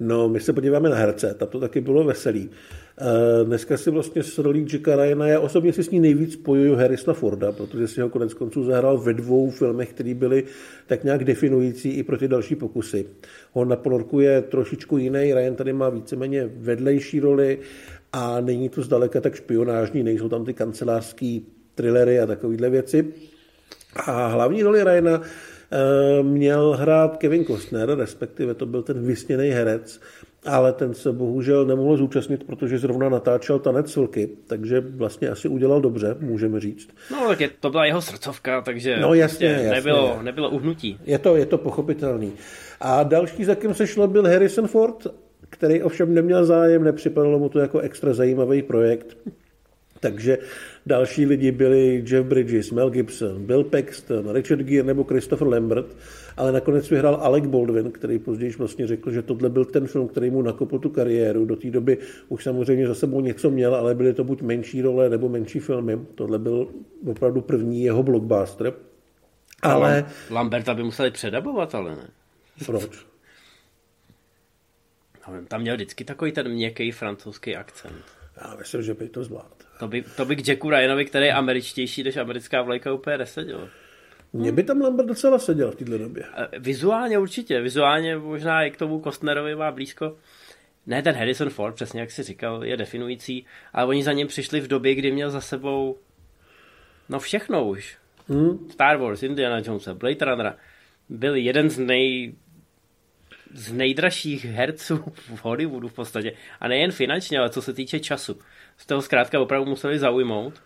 [0.03, 2.49] No, my se podíváme na herce, tam to taky bylo veselý.
[2.97, 6.75] Eh, dneska si vlastně s rolí Jacka Ryana, já osobně si s ní nejvíc spojuju
[6.75, 10.43] Harrisona Forda, protože si ho konec konců zahrál ve dvou filmech, které byly
[10.87, 13.05] tak nějak definující i pro ty další pokusy.
[13.53, 17.59] On na ponorku je trošičku jiný, Ryan tady má víceméně vedlejší roli
[18.13, 21.39] a není to zdaleka tak špionážní, nejsou tam ty kancelářské
[21.75, 23.13] thrillery a takovéhle věci.
[23.95, 25.21] A hlavní roli Ryana
[26.21, 30.01] měl hrát Kevin Costner, respektive to byl ten vysněný herec,
[30.45, 35.81] ale ten se bohužel nemohl zúčastnit, protože zrovna natáčel tanec Silky, takže vlastně asi udělal
[35.81, 36.89] dobře, můžeme říct.
[37.11, 39.75] No tak je, to byla jeho srdcovka, takže no, jasně, prostě jasně.
[39.75, 40.99] Nebylo, nebylo uhnutí.
[41.05, 42.33] Je to, je to pochopitelný.
[42.81, 45.07] A další, za kým se šlo, byl Harrison Ford,
[45.49, 49.17] který ovšem neměl zájem, nepřipadalo mu to jako extra zajímavý projekt.
[49.99, 50.37] Takže
[50.85, 55.95] další lidi byli Jeff Bridges, Mel Gibson, Bill Paxton, Richard Gere nebo Christopher Lambert
[56.37, 60.29] ale nakonec vyhrál Alec Baldwin, který později vlastně řekl, že tohle byl ten film, který
[60.29, 61.45] mu nakopl tu kariéru.
[61.45, 65.09] Do té doby už samozřejmě za sebou něco měl, ale byly to buď menší role
[65.09, 65.99] nebo menší filmy.
[66.15, 66.67] Tohle byl
[67.07, 68.73] opravdu první jeho blockbuster.
[69.61, 70.05] Ale...
[70.29, 72.09] Lamberta by museli předabovat, ale ne.
[72.65, 73.05] Proč?
[75.47, 78.05] Tam měl vždycky takový ten měkký francouzský akcent.
[78.41, 79.70] Já myslím, že by to zvládl.
[79.81, 83.69] To by, to by k Jacku Ryanovi, který je američtější než americká vlajka, úplně nesedělo.
[84.33, 86.23] Mně by tam Lambert docela seděl v této době.
[86.37, 90.17] Eh, vizuálně určitě, vizuálně možná i k tomu Kostnerovi má blízko.
[90.85, 94.59] Ne, ten Harrison Ford, přesně jak si říkal, je definující, ale oni za ním přišli
[94.59, 95.97] v době, kdy měl za sebou
[97.09, 97.97] no všechno už.
[98.27, 98.69] Hmm.
[98.71, 100.55] Star Wars, Indiana Jones, Blade Runner
[101.09, 102.33] byl jeden z nej
[103.53, 104.97] z nejdražších herců
[105.35, 106.33] v Hollywoodu v podstatě.
[106.59, 108.39] A nejen finančně, ale co se týče času.
[108.81, 110.61] Z toho zkrátka opravdu museli zaujmout.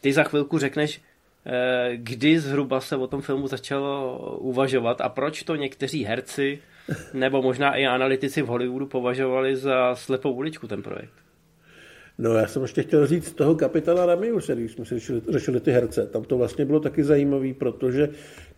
[0.00, 1.00] Ty za chvilku řekneš,
[1.46, 6.58] Eh, kdy zhruba se o tom filmu začalo uvažovat a proč to někteří herci
[7.14, 11.12] nebo možná i analytici v Hollywoodu považovali za slepou uličku ten projekt.
[12.18, 15.70] No já jsem ještě chtěl říct toho kapitana Ramiuse, když jsme si řešili, řešili ty
[15.70, 16.06] herce.
[16.06, 18.08] Tam to vlastně bylo taky zajímavé, protože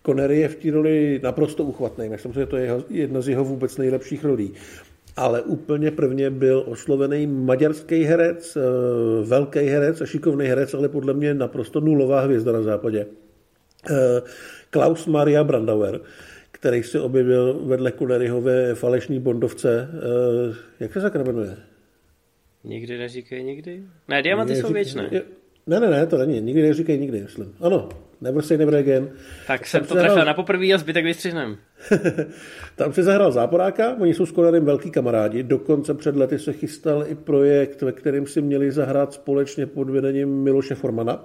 [0.06, 2.08] Connery je v té roli naprosto uchvatný.
[2.08, 4.54] Myslím si, že to je jedna z jeho vůbec nejlepších rolí.
[5.16, 8.60] Ale úplně prvně byl oslovený maďarský herec, eh,
[9.24, 13.06] velký herec a šikovný herec, ale podle mě naprosto nulová hvězda na západě.
[13.90, 14.22] Eh,
[14.70, 16.00] Klaus Maria Brandauer,
[16.50, 19.88] který se objevil vedle Conneryho ve falešní bondovce.
[19.92, 21.56] Eh, jak se sakra jmenuje?
[22.64, 23.82] Nikdy neříkej nikdy?
[24.08, 25.10] Ne, diamanty jsou věčné.
[25.66, 26.40] Ne, ne, ne, to není.
[26.40, 27.54] Nikdy neříkej nikdy, myslím.
[27.60, 27.88] Ano,
[28.20, 29.10] never say never again.
[29.46, 30.26] Tak jsem Tam to trefil zahrál...
[30.26, 31.56] na poprvé a zbytek vystřihnem.
[32.76, 37.04] Tam se zahrál záporáka, oni jsou s Konarem velký kamarádi, dokonce před lety se chystal
[37.08, 41.24] i projekt, ve kterém si měli zahrát společně pod vedením Miloše Formana.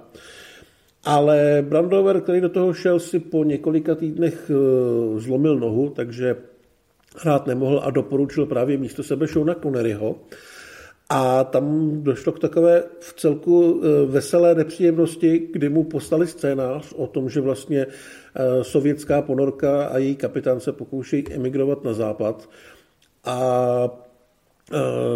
[1.04, 6.36] Ale Brandover, který do toho šel, si po několika týdnech eh, zlomil nohu, takže
[7.16, 10.16] hrát nemohl a doporučil právě místo sebe Shona Conneryho.
[11.14, 17.06] A tam došlo k takové v celku eh, veselé nepříjemnosti, kdy mu poslali scénář o
[17.06, 22.48] tom, že vlastně eh, sovětská ponorka a její kapitán se pokouší emigrovat na západ.
[23.24, 23.90] A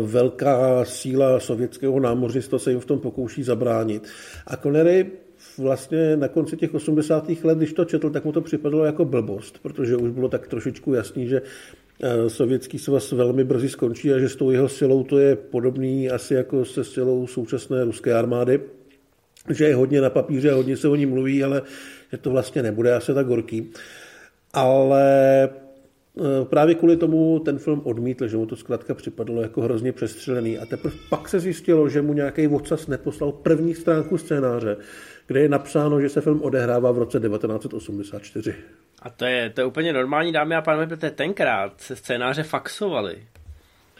[0.03, 4.09] velká síla sovětského námořnictva se jim v tom pokouší zabránit.
[4.47, 5.11] A Connery
[5.59, 7.29] vlastně na konci těch 80.
[7.45, 10.95] let, když to četl, tak mu to připadalo jako blbost, protože už bylo tak trošičku
[10.95, 11.86] jasný, že eh,
[12.29, 16.35] sovětský svaz velmi brzy skončí a že s tou jeho silou to je podobný asi
[16.35, 18.61] jako se silou současné ruské armády,
[19.51, 21.63] že je hodně na papíře, hodně se o ní mluví, ale
[22.13, 23.73] že to vlastně nebude asi tak horký.
[24.53, 25.05] Ale
[25.45, 30.59] eh, právě kvůli tomu ten film odmítl, že mu to zkrátka připadalo jako hrozně přestřelený.
[30.59, 34.77] A teprve pak se zjistilo, že mu nějaký vocas neposlal první stránku scénáře,
[35.27, 38.55] kde je napsáno, že se film odehrává v roce 1984.
[39.07, 43.27] A to je, to je úplně normální, dámy a pánové, protože tenkrát se scénáře faxovaly.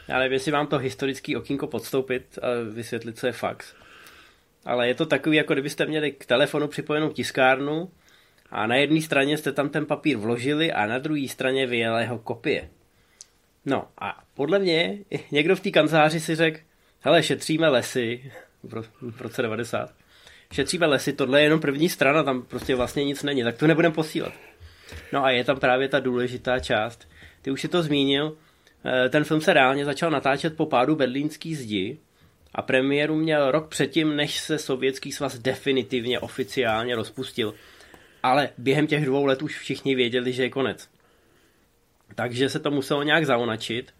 [0.09, 3.75] Já nevím, jestli vám to historický okýnko podstoupit a vysvětlit, co je fax.
[4.65, 7.91] Ale je to takový, jako kdybyste měli k telefonu připojenou tiskárnu
[8.51, 12.19] a na jedné straně jste tam ten papír vložili a na druhé straně vyjela jeho
[12.19, 12.69] kopie.
[13.65, 14.99] No a podle mě
[15.31, 16.61] někdo v té kanceláři si řekl,
[17.01, 18.33] hele, šetříme lesy
[19.01, 19.91] v roce 90
[20.53, 23.95] šetříme lesy, tohle je jenom první strana, tam prostě vlastně nic není, tak to nebudeme
[23.95, 24.33] posílat.
[25.13, 27.09] No a je tam právě ta důležitá část.
[27.43, 28.37] Ty už si to zmínil,
[28.85, 31.99] eh, ten film se reálně začal natáčet po pádu berlínský zdi
[32.55, 37.55] a premiéru měl rok předtím, než se sovětský svaz definitivně oficiálně rozpustil.
[38.23, 40.89] Ale během těch dvou let už všichni věděli, že je konec.
[42.15, 43.95] Takže se to muselo nějak zaunačit.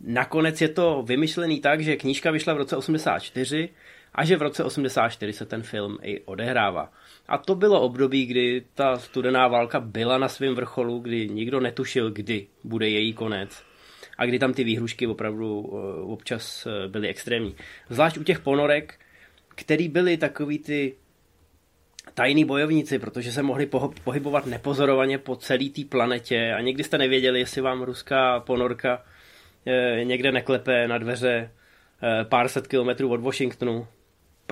[0.00, 3.68] Nakonec je to vymyšlený tak, že knížka vyšla v roce 84
[4.14, 6.92] a že v roce 84 se ten film i odehrává.
[7.28, 12.10] A to bylo období, kdy ta studená válka byla na svém vrcholu, kdy nikdo netušil,
[12.10, 13.62] kdy bude její konec
[14.18, 17.54] a kdy tam ty výhrušky opravdu eh, občas eh, byly extrémní.
[17.88, 19.00] Zvlášť u těch ponorek,
[19.54, 20.94] který byly takový ty
[22.14, 23.68] tajní bojovníci, protože se mohli
[24.04, 29.04] pohybovat nepozorovaně po celé té planetě a někdy jste nevěděli, jestli vám ruská ponorka
[29.66, 31.50] eh, někde neklepe na dveře
[32.28, 33.86] pár set kilometrů od Washingtonu,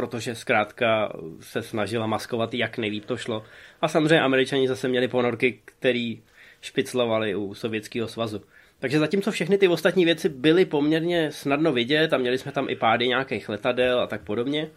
[0.01, 3.45] protože zkrátka se snažila maskovat, jak nejlíp to šlo.
[3.81, 6.23] A samozřejmě američani zase měli ponorky, který
[6.61, 8.43] špiclovali u Sovětského svazu.
[8.79, 12.77] Takže zatímco všechny ty ostatní věci byly poměrně snadno vidět a měli jsme tam i
[12.77, 14.71] pády nějakých letadel a tak podobně,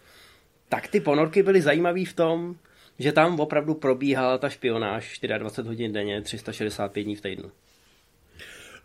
[0.69, 2.55] tak ty ponorky byly zajímavé v tom,
[2.99, 7.51] že tam opravdu probíhala ta špionáž 24 hodin denně, 365 dní v týdnu.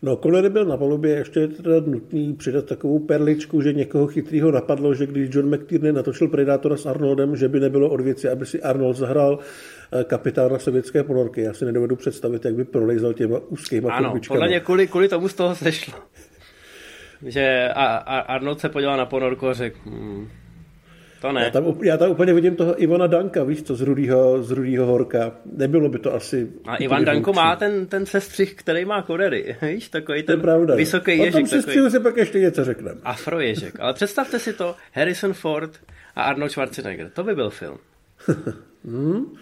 [0.01, 4.51] No, Connery byl na palubě, ještě je teda nutný přidat takovou perličku, že někoho chytrýho
[4.51, 8.45] napadlo, že když John McTierney natočil Predátora s Arnoldem, že by nebylo od věci, aby
[8.45, 9.39] si Arnold zahrál
[9.91, 11.41] eh, kapitána sovětské ponorky.
[11.41, 15.27] Já si nedovedu představit, jak by prolejzal těma úzkýma Ano, podle mě kvůli, kvůli tomu
[15.27, 15.93] z toho sešlo.
[17.25, 20.27] Že a, a Arnold se podíval na ponorku a řekl, hmm,
[21.21, 21.43] to ne.
[21.43, 24.85] Já tam, já tam úplně vidím toho Ivana Danka, víš co, z Rudýho, z Rudýho
[24.85, 25.31] Horka.
[25.45, 26.51] Nebylo by to asi...
[26.65, 31.17] A Ivan Danko má ten, ten sestřih, který má kodery, víš, takový ten pravda, vysoký
[31.17, 31.35] ježek.
[31.35, 33.01] O tom sestřihu si pak ještě něco řekneme.
[33.03, 33.79] Afro ježek.
[33.79, 35.71] Ale představte si to, Harrison Ford
[36.15, 37.09] a Arnold Schwarzenegger.
[37.09, 37.77] To by byl film.
[38.85, 39.35] hmm.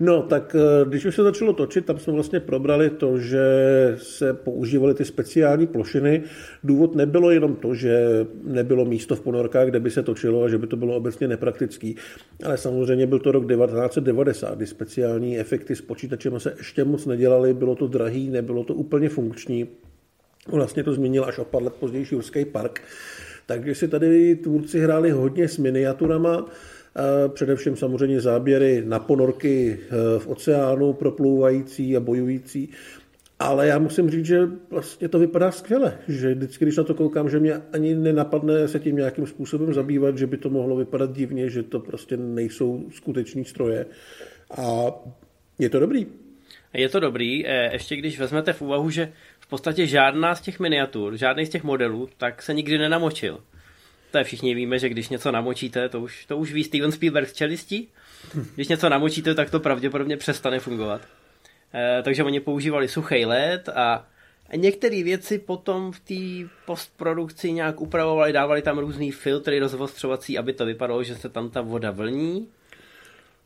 [0.00, 3.44] No, tak eh, když už se začalo točit, tam jsme vlastně probrali to, že
[3.96, 6.22] se používaly ty speciální plošiny.
[6.64, 8.08] Důvod nebylo jenom to, že
[8.44, 11.96] nebylo místo v ponorkách, kde by se točilo a že by to bylo obecně nepraktický,
[12.44, 17.54] ale samozřejmě byl to rok 1990, kdy speciální efekty s počítačem se ještě moc nedělaly,
[17.54, 19.68] bylo to drahý, nebylo to úplně funkční.
[20.48, 22.82] Vlastně to změnil až o pár let pozdější Jurský park.
[23.46, 26.46] Takže si tady tvůrci hráli hodně s miniaturama,
[27.28, 32.68] Především samozřejmě záběry na ponorky eh, v oceánu proplouvající a bojující.
[33.38, 37.30] Ale já musím říct, že vlastně to vypadá skvěle, že vždycky, když na to koukám,
[37.30, 41.50] že mě ani nenapadne se tím nějakým způsobem zabývat, že by to mohlo vypadat divně,
[41.50, 43.86] že to prostě nejsou skuteční stroje.
[44.58, 44.90] A
[45.58, 46.06] je to dobrý.
[46.72, 50.60] Je to dobrý, eh, ještě když vezmete v úvahu, že v podstatě žádná z těch
[50.60, 53.38] miniatur, žádný z těch modelů, tak se nikdy nenamočil.
[54.10, 57.28] To je všichni víme, že když něco namočíte, to už, to už ví Steven Spielberg
[57.28, 57.88] z čelistí.
[58.54, 61.00] Když něco namočíte, tak to pravděpodobně přestane fungovat.
[61.74, 64.06] E, takže oni používali suchý led a
[64.56, 70.66] některé věci potom v té postprodukci nějak upravovali, dávali tam různý filtry rozvostřovací, aby to
[70.66, 72.48] vypadalo, že se tam ta voda vlní.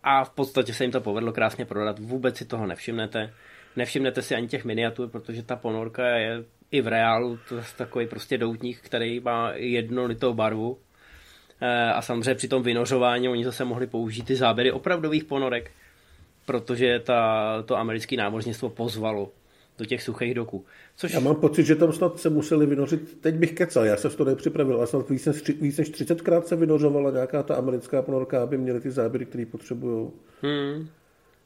[0.02, 1.98] A v podstatě se jim to povedlo krásně prodat.
[1.98, 3.34] Vůbec si toho nevšimnete.
[3.76, 8.06] Nevšimnete si ani těch miniatur, protože ta ponorka je i v reálu to je takový
[8.06, 10.78] prostě doutník, který má jednolitou barvu.
[11.60, 15.70] E, a samozřejmě při tom vynořování oni zase mohli použít ty záběry opravdových ponorek,
[16.46, 19.30] protože ta, to americké námořnictvo pozvalo
[19.78, 20.64] do těch suchých doků.
[20.96, 21.12] Což...
[21.12, 24.24] Já mám pocit, že tam snad se museli vynořit, teď bych kecal, já se to
[24.24, 28.58] nepřipravil, ale snad víc než, víc než 30krát se vynořovala nějaká ta americká ponorka, aby
[28.58, 30.10] měli ty záběry, které potřebují.
[30.42, 30.88] Hmm.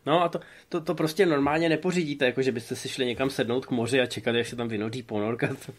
[0.06, 3.66] No a to, to, to prostě normálně nepořídíte, jako že byste si šli někam sednout
[3.66, 5.48] k moři a čekali, až se tam vynoří ponorka.
[5.48, 5.72] To,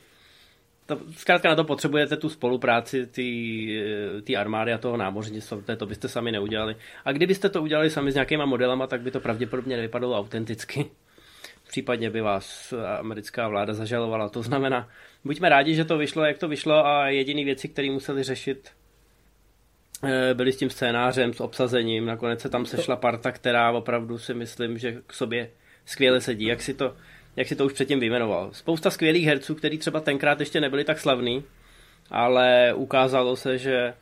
[0.85, 3.07] to, zkrátka na to potřebujete tu spolupráci
[4.23, 6.75] té armády a toho námořnictva, to byste sami neudělali.
[7.05, 10.85] A kdybyste to udělali sami s nějakýma modelama, tak by to pravděpodobně nevypadalo autenticky.
[11.67, 14.29] Případně by vás americká vláda zažalovala.
[14.29, 14.89] To znamená,
[15.25, 18.86] buďme rádi, že to vyšlo, jak to vyšlo a jediný věci, které museli řešit, Eh,
[20.33, 24.77] byli s tím scénářem, s obsazením, nakonec se tam sešla parta, která opravdu si myslím,
[24.77, 25.49] že k sobě
[25.85, 26.95] skvěle sedí, jak si to,
[27.35, 28.49] jak si to už předtím vyjmenoval.
[28.53, 31.43] Spousta skvělých herců, který třeba tenkrát ještě nebyli tak slavní,
[32.09, 33.93] ale ukázalo se, že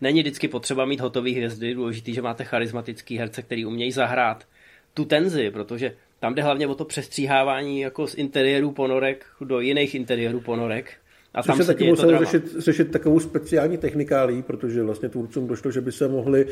[0.00, 4.46] není vždycky potřeba mít hotový hvězdy, důležitý, že máte charismatický herce, který umějí zahrát
[4.94, 9.94] tu tenzi, protože tam jde hlavně o to přestříhávání jako z interiérů ponorek do jiných
[9.94, 10.94] interiérů ponorek
[11.34, 15.80] a tam se taky museli řešit, řešit takovou speciální technikálí, protože vlastně tvůrcům došlo, že
[15.80, 16.46] by se mohli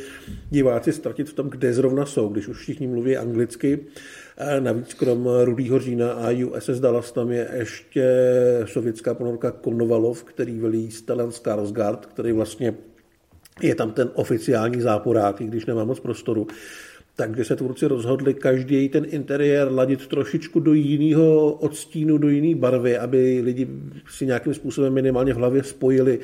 [0.50, 3.78] diváci ztratit v tom, kde zrovna jsou, když už všichni mluví anglicky.
[4.60, 8.04] Navíc krom Rudýho října a USS Dallas tam je ještě
[8.64, 12.74] sovětská ponorka Konovalov, který velí Stellan Skarsgård, který vlastně
[13.62, 16.46] je tam ten oficiální záporák, i když nemá moc prostoru.
[17.16, 22.98] Takže se tvůrci rozhodli každý ten interiér ladit trošičku do jiného odstínu, do jiné barvy,
[22.98, 23.68] aby lidi
[24.08, 26.18] si nějakým způsobem minimálně v hlavě spojili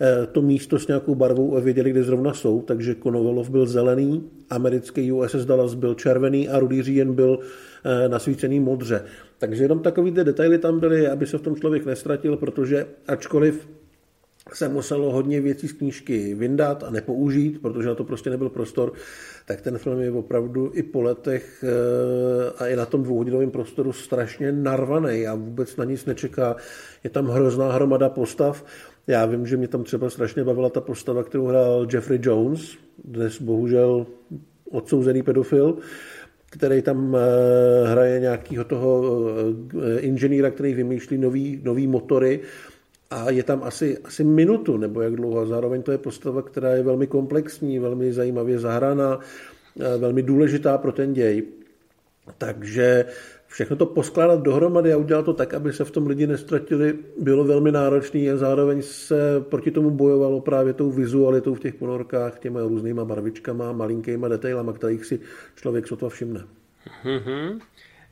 [0.00, 2.62] eh, to místo s nějakou barvou a věděli, kde zrovna jsou.
[2.62, 7.38] Takže Konovalov byl zelený, americký USS Dallas byl červený a Rudy Říjen byl
[7.84, 9.04] eh, nasvícený modře.
[9.38, 13.68] Takže jenom takový detaily tam byly, aby se v tom člověk nestratil, protože ačkoliv
[14.54, 18.92] se muselo hodně věcí z knížky vyndat a nepoužít, protože na to prostě nebyl prostor,
[19.50, 23.92] tak ten film je opravdu i po letech eh, a i na tom dvouhodinovém prostoru
[23.92, 26.56] strašně narvaný a vůbec na nic nečeká.
[27.04, 28.64] Je tam hrozná hromada postav.
[29.06, 33.42] Já vím, že mě tam třeba strašně bavila ta postava, kterou hrál Jeffrey Jones, dnes
[33.42, 34.06] bohužel
[34.70, 35.78] odsouzený pedofil,
[36.50, 39.02] který tam eh, hraje nějakého toho
[39.96, 42.40] eh, inženýra, který vymýšlí nový, nový motory
[43.10, 45.46] a je tam asi, asi minutu, nebo jak dlouho.
[45.46, 49.18] Zároveň to je postava, která je velmi komplexní, velmi zajímavě zahraná,
[49.80, 51.42] eh, velmi důležitá pro ten děj.
[52.38, 53.04] Takže
[53.46, 57.44] všechno to poskládat dohromady a udělat to tak, aby se v tom lidi nestratili, bylo
[57.44, 62.60] velmi náročné a zároveň se proti tomu bojovalo právě tou vizualitou v těch ponorkách, těma
[62.60, 65.20] různýma barvičkama, malinkýma detailama, kterých si
[65.56, 66.44] člověk sotva všimne.
[67.04, 67.60] Mm-hmm.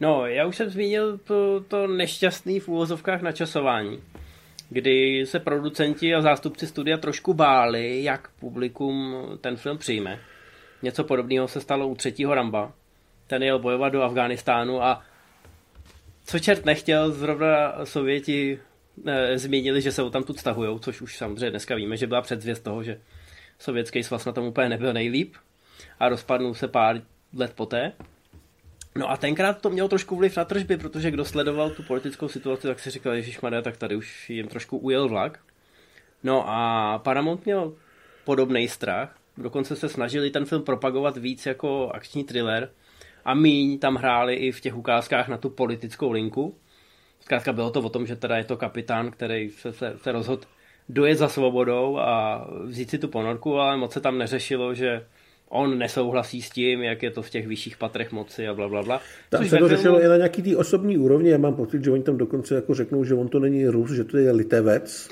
[0.00, 4.00] No, já už jsem zmínil to, to nešťastný v úvozovkách načasování
[4.70, 10.20] kdy se producenti a zástupci studia trošku báli, jak publikum ten film přijme.
[10.82, 12.72] Něco podobného se stalo u třetího Ramba.
[13.26, 15.02] Ten jel bojovat do Afghánistánu a
[16.26, 18.58] co čert nechtěl, zrovna Sověti
[19.06, 22.22] e, zmínili, že se ho tam tu stahujou, což už samozřejmě dneska víme, že byla
[22.22, 23.00] předzvěst toho, že
[23.58, 25.34] sovětský svaz na tom úplně nebyl nejlíp
[26.00, 27.00] a rozpadnul se pár
[27.36, 27.92] let poté.
[28.98, 32.66] No a tenkrát to mělo trošku vliv na tržby, protože kdo sledoval tu politickou situaci,
[32.66, 35.38] tak si říkal, Ježíš tak tady už jim trošku ujel vlak.
[36.22, 37.74] No a Paramount měl
[38.24, 42.70] podobný strach, dokonce se snažili ten film propagovat víc jako akční thriller
[43.24, 46.56] a míň tam hráli i v těch ukázkách na tu politickou linku.
[47.20, 50.42] Zkrátka bylo to o tom, že teda je to kapitán, který se, se, se rozhodl
[50.88, 55.06] dojet za svobodou a vzít si tu ponorku, ale moc se tam neřešilo, že
[55.48, 58.82] on nesouhlasí s tím, jak je to v těch vyšších patrech moci a bla, bla,
[58.82, 59.00] bla.
[59.30, 61.30] Tam se to řešilo i na nějaký tý osobní úrovni.
[61.30, 64.04] Já mám pocit, že oni tam dokonce jako řeknou, že on to není Rus, že
[64.04, 65.08] to je Litevec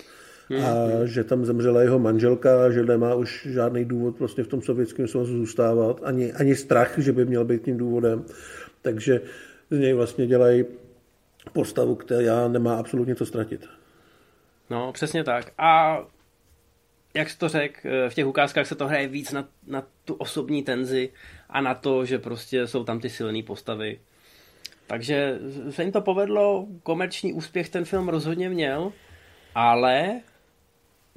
[0.48, 0.64] hmm.
[0.64, 1.06] a hmm.
[1.06, 5.36] že tam zemřela jeho manželka, že nemá už žádný důvod vlastně v tom sovětském svazu
[5.36, 8.24] zůstávat, ani, ani strach, že by měl být tím důvodem.
[8.82, 9.20] Takže
[9.70, 10.64] z něj vlastně dělají
[11.52, 13.66] postavu, která nemá absolutně co ztratit.
[14.70, 15.52] No, přesně tak.
[15.58, 15.98] A
[17.16, 20.62] jak jsi to řekl, v těch ukázkách se to hraje víc na, na tu osobní
[20.62, 21.10] tenzi
[21.48, 23.98] a na to, že prostě jsou tam ty silné postavy.
[24.86, 25.38] Takže
[25.70, 28.92] se jim to povedlo, komerční úspěch ten film rozhodně měl,
[29.54, 30.20] ale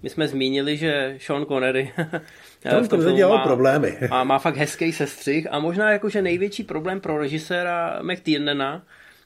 [0.01, 1.93] my jsme zmínili, že Sean Connery
[2.83, 3.97] v tom filmu má, problémy.
[4.09, 8.83] má, má fakt hezký sestřih a možná jakože největší problém pro režiséra McTiernana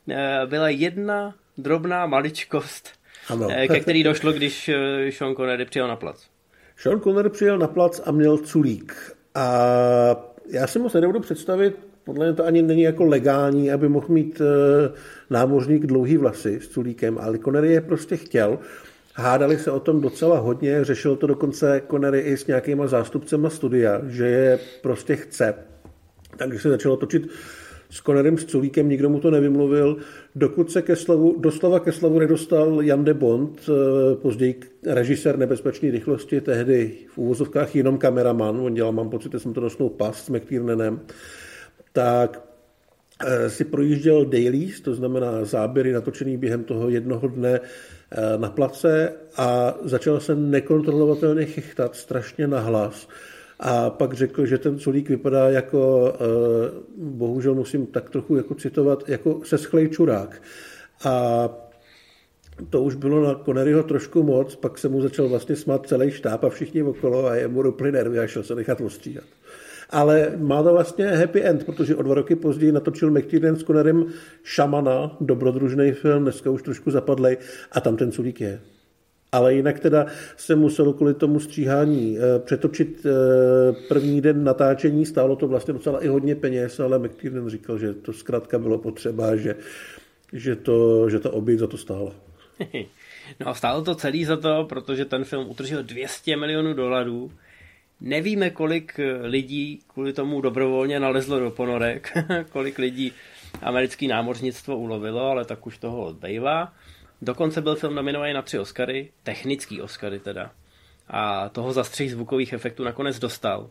[0.09, 2.89] eh, byla jedna drobná maličkost,
[3.29, 3.47] ano.
[3.51, 6.32] Eh, ke který došlo, když eh, Sean Connery přijel na plac.
[6.77, 8.95] Sean Connery přijel na plac a měl culík.
[9.35, 14.07] A já si moc nedovedu představit, podle mě to ani není jako legální, aby mohl
[14.09, 14.41] mít
[15.29, 18.59] námořník dlouhý vlasy s culíkem, ale Connery je prostě chtěl.
[19.15, 24.01] Hádali se o tom docela hodně, řešil to dokonce Connery i s nějakýma zástupcema studia,
[24.07, 25.55] že je prostě chce.
[26.37, 27.29] Takže se začalo točit
[27.93, 29.97] s Connerem s Culíkem, nikdo mu to nevymluvil,
[30.35, 35.91] dokud se ke slovu, doslova ke slovu nedostal Jan de Bond, eh, později režisér nebezpečné
[35.91, 40.25] rychlosti, tehdy v úvozovkách jenom kameraman, on dělal, mám pocit, že jsem to nosnul pas
[40.25, 40.99] s McTiernanem,
[41.93, 42.41] tak
[43.25, 47.59] eh, si projížděl dailies, to znamená záběry natočený během toho jednoho dne
[48.15, 53.07] Eh, na place a začal se nekontrolovatelně chychtat strašně nahlas.
[53.65, 56.19] A pak řekl, že ten culík vypadá jako, eh,
[56.97, 60.41] bohužel musím tak trochu jako citovat, jako seschlej čurák.
[61.05, 61.49] A
[62.69, 66.43] to už bylo na Conneryho trošku moc, pak se mu začal vlastně smát celý štáb
[66.43, 69.25] a všichni okolo a je mu úplně nervy a šel se nechat ostříhat
[69.93, 74.05] ale má to vlastně happy end, protože o dva roky později natočil McTiernan s Connerem
[74.43, 77.37] Šamana, dobrodružný film, dneska už trošku zapadlej,
[77.71, 78.59] a tam ten culík je.
[79.33, 80.05] Ale jinak teda
[80.37, 83.09] se muselo kvůli tomu stříhání eh, přetočit eh,
[83.87, 88.13] první den natáčení, stálo to vlastně docela i hodně peněz, ale McTiernan říkal, že to
[88.13, 89.55] zkrátka bylo potřeba, že,
[90.33, 92.13] že, to, že to oběť za to stálo.
[93.39, 97.31] No a stálo to celý za to, protože ten film utržil 200 milionů dolarů
[98.03, 102.17] Nevíme, kolik lidí kvůli tomu dobrovolně nalezlo do ponorek,
[102.49, 103.13] kolik lidí
[103.61, 106.73] americké námořnictvo ulovilo, ale tak už toho odbývá.
[107.23, 110.51] Dokonce byl film nominovaný na tři Oscary, technický Oscary teda.
[111.07, 113.69] A toho za střih zvukových efektů nakonec dostal.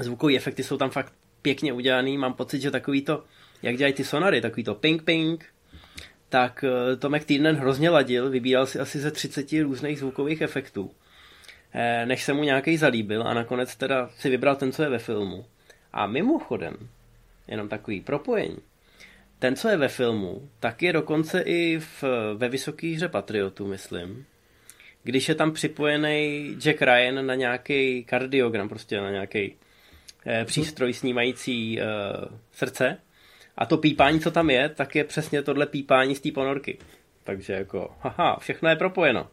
[0.00, 3.24] Zvukové efekty jsou tam fakt pěkně udělaný, mám pocit, že takový to,
[3.62, 5.44] jak dělají ty sonary, takový to ping ping,
[6.28, 10.90] tak eh, to McTiernan hrozně ladil, vybíral si asi ze 30 různých zvukových efektů.
[11.72, 14.98] Eh, než se mu nějaký zalíbil a nakonec teda si vybral ten, co je ve
[14.98, 15.44] filmu.
[15.92, 16.74] A mimochodem,
[17.48, 18.58] jenom takový propojení,
[19.42, 24.26] ten, co je ve filmu, tak je dokonce i v, ve vysoké hře Patriotu, myslím.
[25.02, 29.56] Když je tam připojený Jack Ryan na nějaký kardiogram, prostě na nějaký
[30.26, 31.84] eh, přístroj snímající eh,
[32.52, 32.98] srdce.
[33.56, 36.78] A to pípání, co tam je, tak je přesně tohle pípání z té ponorky.
[37.24, 39.28] Takže jako, haha, všechno je propojeno.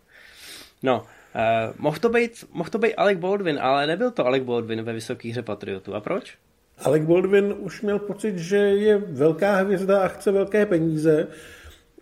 [0.83, 4.81] No, Uh, mohl, to být, mohl to být Alec Baldwin, ale nebyl to Alec Baldwin
[4.81, 5.95] ve vysoké hře Patriotu.
[5.95, 6.37] A proč?
[6.83, 11.27] Alec Baldwin už měl pocit, že je velká hvězda a chce velké peníze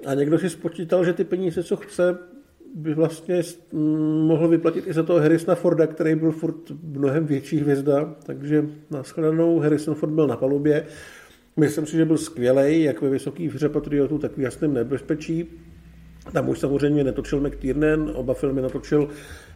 [0.05, 2.17] a někdo si spočítal, že ty peníze, co chce,
[2.75, 3.41] by vlastně
[4.27, 9.59] mohl vyplatit i za toho Harrisona Forda, který byl furt mnohem větší hvězda, takže nashledanou
[9.59, 10.85] Harrison Ford byl na palubě.
[11.57, 15.49] Myslím si, že byl skvělý, jak ve vysoké hře Patriotu, tak v jasném nebezpečí.
[16.33, 19.09] Tam už samozřejmě netočil McTiernan, oba filmy natočil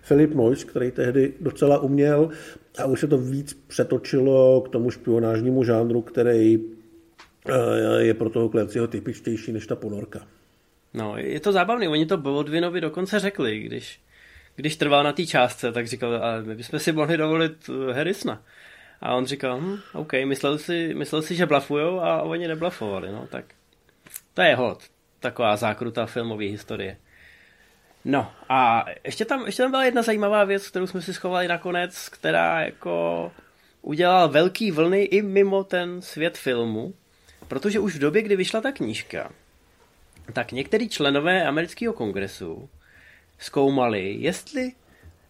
[0.07, 2.29] Philip Noyce, který tehdy docela uměl
[2.77, 6.59] a už se to víc přetočilo k tomu špionážnímu žánru, který
[7.49, 10.27] eh, je pro toho Clancyho typičtější než ta ponorka.
[10.93, 14.01] No, je to zábavné, oni to Baldwinovi dokonce řekli, když,
[14.55, 18.43] když trval na té částce, tak říkal, ale my bychom si mohli dovolit eh, Harrisona.
[19.01, 23.27] A on říkal, hm, OK, myslel si, myslel si, že blafujou a oni neblafovali, no
[23.31, 23.45] tak
[24.33, 24.83] to je hod
[25.21, 26.97] taková zákruta filmové historie.
[28.05, 32.09] No a ještě tam, ještě tam byla jedna zajímavá věc, kterou jsme si schovali nakonec,
[32.09, 33.31] která jako
[33.81, 36.93] udělala velký vlny i mimo ten svět filmu,
[37.47, 39.31] protože už v době, kdy vyšla ta knížka,
[40.33, 42.69] tak některý členové amerického kongresu
[43.39, 44.71] zkoumali, jestli,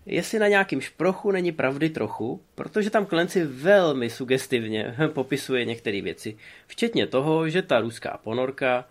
[0.05, 6.37] jestli na nějakým šprochu není pravdy trochu, protože tam Klenci velmi sugestivně popisuje některé věci,
[6.67, 8.85] včetně toho, že ta ruská ponorka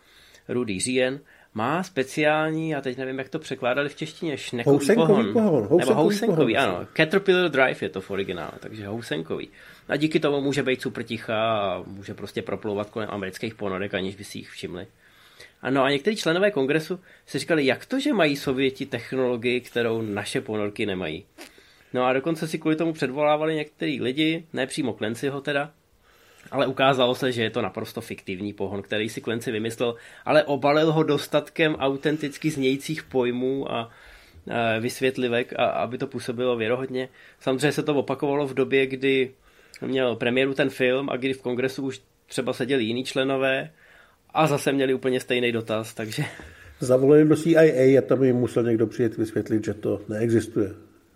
[0.53, 1.21] rudý říjen,
[1.55, 5.33] má speciální, já teď nevím, jak to překládali v češtině, šnekový housenkový pohon.
[5.33, 5.53] pohon.
[5.63, 6.69] Housenkový Nebo housenkový, pohon.
[6.69, 6.87] ano.
[6.97, 9.49] Caterpillar Drive je to v originále, takže housenkový.
[9.89, 14.17] A díky tomu může být super tichá a může prostě proplouvat kolem amerických ponorek, aniž
[14.17, 14.87] by si jich všimli.
[15.63, 20.41] Ano a někteří členové kongresu si říkali, jak to, že mají Sověti technologii, kterou naše
[20.41, 21.25] ponorky nemají.
[21.93, 25.71] No a dokonce si kvůli tomu předvolávali některý lidi, ne přímo Klencyho teda,
[26.51, 29.95] ale ukázalo se, že je to naprosto fiktivní pohon, který si Klenci vymyslel,
[30.25, 33.91] ale obalil ho dostatkem autenticky znějících pojmů a
[34.81, 37.09] vysvětlivek, a, aby to působilo věrohodně.
[37.41, 39.31] Samozřejmě se to opakovalo v době, kdy
[39.87, 43.71] měl premiéru ten film a kdy v kongresu už třeba seděli jiní členové
[44.31, 46.25] a zase měli úplně stejný dotaz, takže...
[46.81, 50.71] Zavolali do CIA a tam jim musel někdo přijet vysvětlit, že to neexistuje.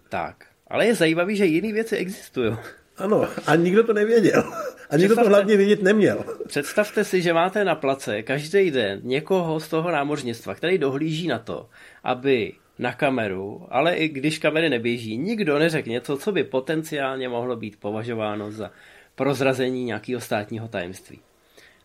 [0.09, 2.57] Tak, ale je zajímavý, že jiné věci existují.
[2.97, 4.53] Ano, a nikdo to nevěděl.
[4.91, 6.25] A nikdo to hlavně vědět neměl.
[6.47, 11.39] Představte si, že máte na place každý den někoho z toho námořnictva, který dohlíží na
[11.39, 11.69] to,
[12.05, 17.57] aby na kameru, ale i když kamery neběží, nikdo neřekne něco, co by potenciálně mohlo
[17.57, 18.71] být považováno za
[19.15, 21.21] prozrazení nějakého státního tajemství.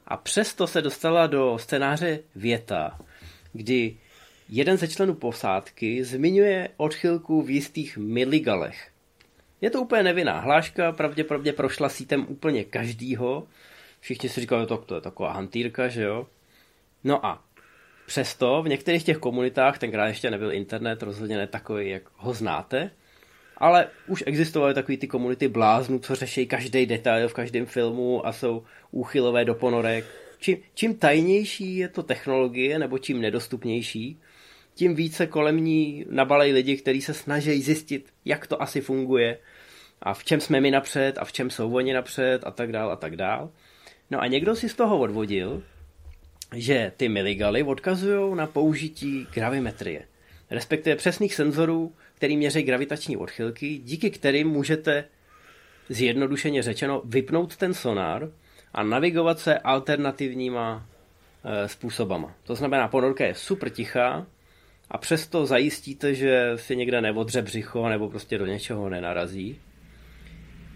[0.07, 2.99] A přesto se dostala do scénáře věta,
[3.53, 3.97] kdy
[4.49, 8.91] jeden ze členů posádky zmiňuje odchylku v jistých miligalech.
[9.62, 13.47] Je to úplně nevinná hláška, pravděpodobně prošla sítem úplně každýho.
[13.99, 16.28] Všichni si říkali, to, to je taková hantýrka, že jo?
[17.03, 17.43] No a
[18.05, 22.91] přesto v některých těch komunitách, tenkrát ještě nebyl internet, rozhodně ne takový, jak ho znáte,
[23.57, 28.34] ale už existovaly takové ty komunity bláznů, co řeší každý detail v každém filmu a
[28.34, 30.05] jsou úchylové do ponorek.
[30.39, 34.20] Čím, čím tajnější je to technologie, nebo čím nedostupnější,
[34.80, 39.38] tím více kolem ní nabalají lidi, kteří se snaží zjistit, jak to asi funguje
[40.01, 42.91] a v čem jsme my napřed a v čem jsou oni napřed a tak dál
[42.91, 43.51] a tak dál.
[44.11, 45.63] No a někdo si z toho odvodil,
[46.55, 50.01] že ty miligaly odkazují na použití gravimetrie,
[50.49, 55.05] respektive přesných senzorů, který měří gravitační odchylky, díky kterým můžete
[55.89, 58.32] zjednodušeně řečeno vypnout ten sonár
[58.73, 60.86] a navigovat se alternativníma
[61.43, 62.36] e, způsobama.
[62.43, 64.25] To znamená, ponorka je super tichá
[64.91, 69.59] a přesto zajistíte, že si někde neodře břicho nebo prostě do něčeho nenarazí.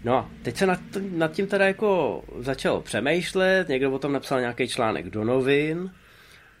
[0.04, 4.40] No a teď se nad, nad tím teda jako začal přemýšlet, někdo o tom napsal
[4.40, 5.90] nějaký článek do novin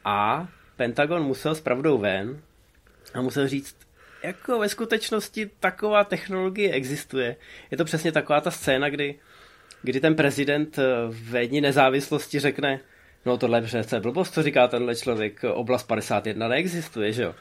[0.04, 2.40] a Pentagon musel s pravdou ven
[3.14, 3.76] a musel říct,
[4.22, 7.36] jako ve skutečnosti taková technologie existuje.
[7.70, 9.14] Je to přesně taková ta scéna, kdy,
[9.82, 10.78] kdy ten prezident
[11.08, 12.80] ve dní nezávislosti řekne,
[13.26, 17.34] no tohle je přece blbost, co říká tenhle člověk, oblast 51 neexistuje, že jo.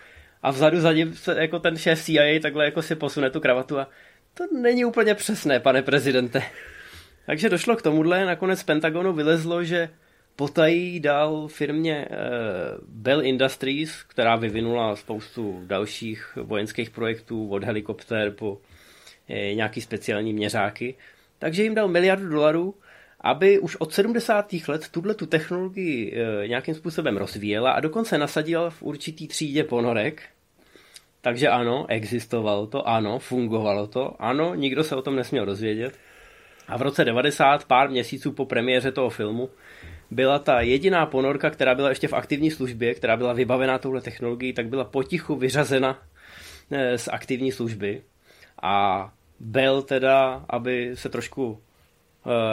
[0.44, 3.80] A vzadu za ním se, jako ten šéf CIA takhle jako si posune tu kravatu
[3.80, 3.88] a
[4.34, 6.44] to není úplně přesné, pane prezidente.
[7.26, 9.90] Takže došlo k tomuhle, nakonec z Pentagonu vylezlo, že
[10.36, 12.18] potají dal firmě eh,
[12.88, 18.58] Bell Industries, která vyvinula spoustu dalších vojenských projektů, od helikoptér po
[19.30, 20.96] eh, nějaký speciální měřáky,
[21.40, 22.76] takže jim dal miliardu dolarů,
[23.24, 24.54] aby už od 70.
[24.68, 30.24] let tuhle tu technologii eh, nějakým způsobem rozvíjela a dokonce nasadila v určitý třídě ponorek,
[31.22, 35.98] takže ano, existovalo to, ano, fungovalo to, ano, nikdo se o tom nesměl dozvědět.
[36.68, 39.50] A v roce 90, pár měsíců po premiéře toho filmu,
[40.12, 44.54] byla ta jediná ponorka, která byla ještě v aktivní službě, která byla vybavená touhle technologií,
[44.54, 46.00] tak byla potichu vyřazena
[46.72, 48.02] eh, z aktivní služby.
[48.62, 49.10] A
[49.40, 51.62] Bell teda, aby se trošku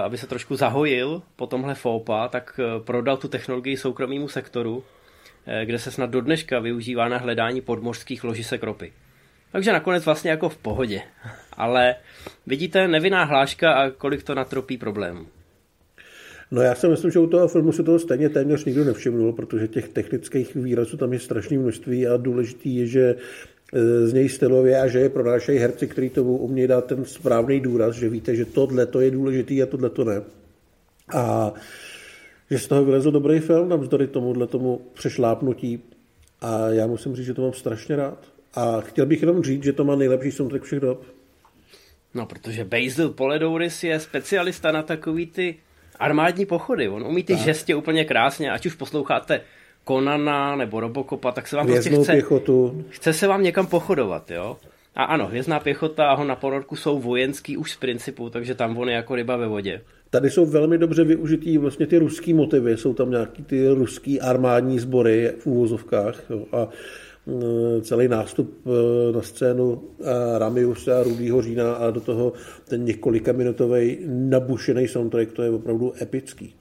[0.04, 4.84] aby se trošku zahojil po tomhle FOPA, tak eh, prodal tu technologii soukromému sektoru
[5.46, 8.92] Eh, kde se snad do dneška využívá na hledání podmořských ložisek ropy.
[9.52, 11.02] Takže nakonec vlastně jako v pohodě.
[11.52, 11.94] Ale
[12.46, 15.26] vidíte, nevinná hláška a kolik to natropí problémů.
[16.50, 19.68] No já si myslím, že u toho filmu se toho stejně téměř nikdo nevšimnul, protože
[19.68, 23.16] těch technických výrazů tam je strašné množství a důležitý je, že eh,
[24.04, 27.96] z něj stylově a že je pronášejí herci, kteří tomu umějí dát ten správný důraz,
[27.96, 30.22] že víte, že tohle to je důležitý a tohle to ne.
[31.14, 31.52] A
[32.50, 35.82] že z toho vylezl dobrý film, navzdory tomuhle tomu přešlápnutí.
[36.40, 38.18] A já musím říct, že to mám strašně rád.
[38.54, 41.04] A chtěl bych jenom říct, že to má nejlepší soundtrack všech dob.
[42.14, 45.56] No, protože Basil Poledouris je specialista na takový ty
[45.98, 46.88] armádní pochody.
[46.88, 47.42] On umí ty tak.
[47.42, 49.40] žestě úplně krásně, ať už posloucháte
[49.90, 52.84] Konana nebo Robocopa, tak se vám Hvězdnou prostě chce, pěchotu.
[52.88, 54.56] chce se vám někam pochodovat, jo?
[54.94, 58.78] A ano, hvězdná pěchota a ho na ponorku jsou vojenský už z principu, takže tam
[58.78, 59.80] on je jako ryba ve vodě.
[60.10, 64.78] Tady jsou velmi dobře využitý vlastně ty ruský motivy, jsou tam nějaký ty ruský armádní
[64.78, 66.68] sbory v úvozovkách jo, a
[67.26, 69.82] mm, celý nástup e, na scénu
[70.38, 72.32] Ramiuse a Rudýho Řína a do toho
[72.68, 76.54] ten několika minutový nabušený soundtrack, to je opravdu epický.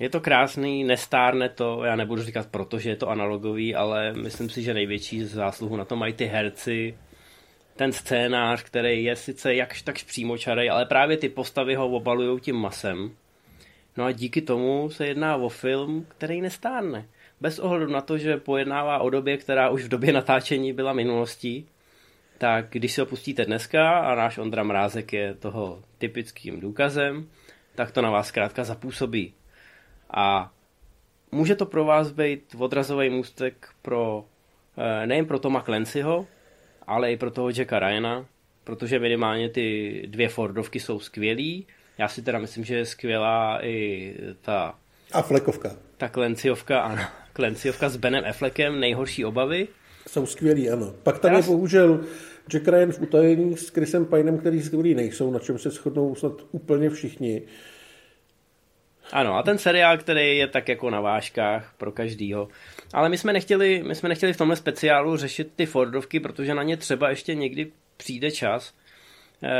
[0.00, 4.50] Je to krásný, nestárne to, já nebudu říkat proto, že je to analogový, ale myslím
[4.50, 6.98] si, že největší zásluhu na to mají ty herci,
[7.76, 12.56] ten scénář, který je sice jakž takž přímočarej, ale právě ty postavy ho obalují tím
[12.56, 13.10] masem.
[13.96, 17.06] No a díky tomu se jedná o film, který nestárne.
[17.40, 21.66] Bez ohledu na to, že pojednává o době, která už v době natáčení byla minulostí,
[22.38, 27.28] tak když se ho pustíte dneska, a náš Ondra Mrázek je toho typickým důkazem,
[27.74, 29.34] tak to na vás zkrátka zapůsobí.
[30.10, 30.52] A
[31.32, 34.24] může to pro vás být odrazový můstek pro
[34.78, 36.26] eh, nejen pro Toma Clancyho,
[36.86, 38.26] ale i pro toho Jacka Ryana,
[38.64, 41.66] protože minimálně ty dvě Fordovky jsou skvělý.
[41.98, 44.74] Já si teda myslím, že je skvělá i ta...
[45.12, 45.76] A flekovka.
[45.96, 47.02] Ta Clancyovka, ano.
[47.34, 49.68] Clancyovka s Benem Affleckem, nejhorší obavy.
[50.08, 50.94] Jsou skvělí, ano.
[51.02, 51.38] Pak tam Já...
[51.38, 52.00] je bohužel
[52.48, 56.32] Jack Ryan v utajení s Chrisem Pinem, který skvělý nejsou, na čem se shodnou snad
[56.52, 57.42] úplně všichni.
[59.16, 62.48] Ano, a ten seriál, který je tak jako na vážkách pro každýho.
[62.92, 66.62] Ale my jsme nechtěli, my jsme nechtěli v tomhle speciálu řešit ty Fordovky, protože na
[66.62, 68.74] ně třeba ještě někdy přijde čas.
[69.42, 69.50] E,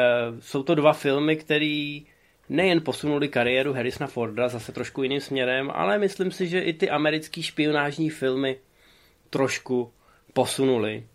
[0.40, 1.98] jsou to dva filmy, které
[2.48, 6.90] nejen posunuli kariéru Harrisona Forda zase trošku jiným směrem, ale myslím si, že i ty
[6.90, 8.56] americký špionážní filmy
[9.30, 9.92] trošku
[10.32, 11.06] posunuli.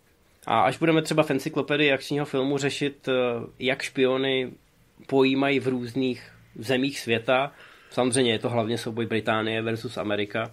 [0.46, 3.12] A až budeme třeba v encyklopedii akčního filmu řešit, eh,
[3.58, 4.52] jak špiony
[5.06, 7.52] pojímají v různých zemích světa,
[7.92, 10.50] samozřejmě je to hlavně souboj Británie versus Amerika,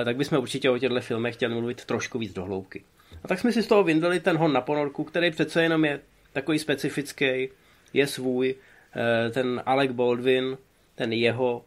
[0.00, 2.84] eh, tak bychom určitě o těchto filmech chtěli mluvit trošku víc do hloubky.
[3.24, 6.00] A tak jsme si z toho vyndali ten hon na ponorku, který přece jenom je
[6.32, 7.48] takový specifický,
[7.92, 8.54] je svůj,
[8.96, 10.58] eh, ten Alec Baldwin,
[10.94, 11.64] ten jeho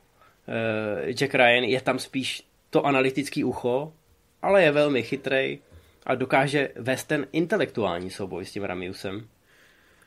[1.09, 3.93] Jack Ryan, je tam spíš to analytický ucho,
[4.41, 5.59] ale je velmi chytrý,
[6.05, 9.27] a dokáže vést ten intelektuální souboj s tím Ramiusem.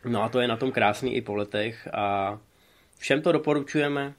[0.05, 2.39] No a to je na tom krásný i po letech a
[2.99, 4.15] všem to doporučujeme.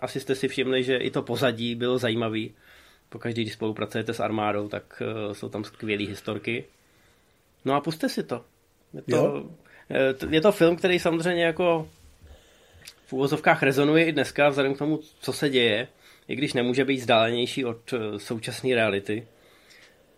[0.00, 2.54] Asi jste si všimli, že i to pozadí bylo zajímavý.
[3.08, 6.64] Pokaždý, když spolupracujete s armádou, tak uh, jsou tam skvělé historky.
[7.64, 8.44] No a puste si to.
[8.94, 9.50] Je to,
[9.90, 11.88] eh, je to film, který samozřejmě jako
[13.06, 15.88] v úvozovkách rezonuje i dneska, vzhledem k tomu, co se děje,
[16.28, 19.26] i když nemůže být vzdálenější od eh, současné reality.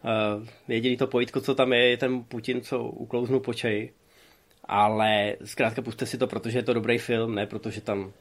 [0.04, 3.92] Uh, jediný to pojítko, co tam je, je ten Putin, co uklouznu po čaji.
[4.64, 8.12] Ale zkrátka puste si to, protože je to dobrý film, ne protože tam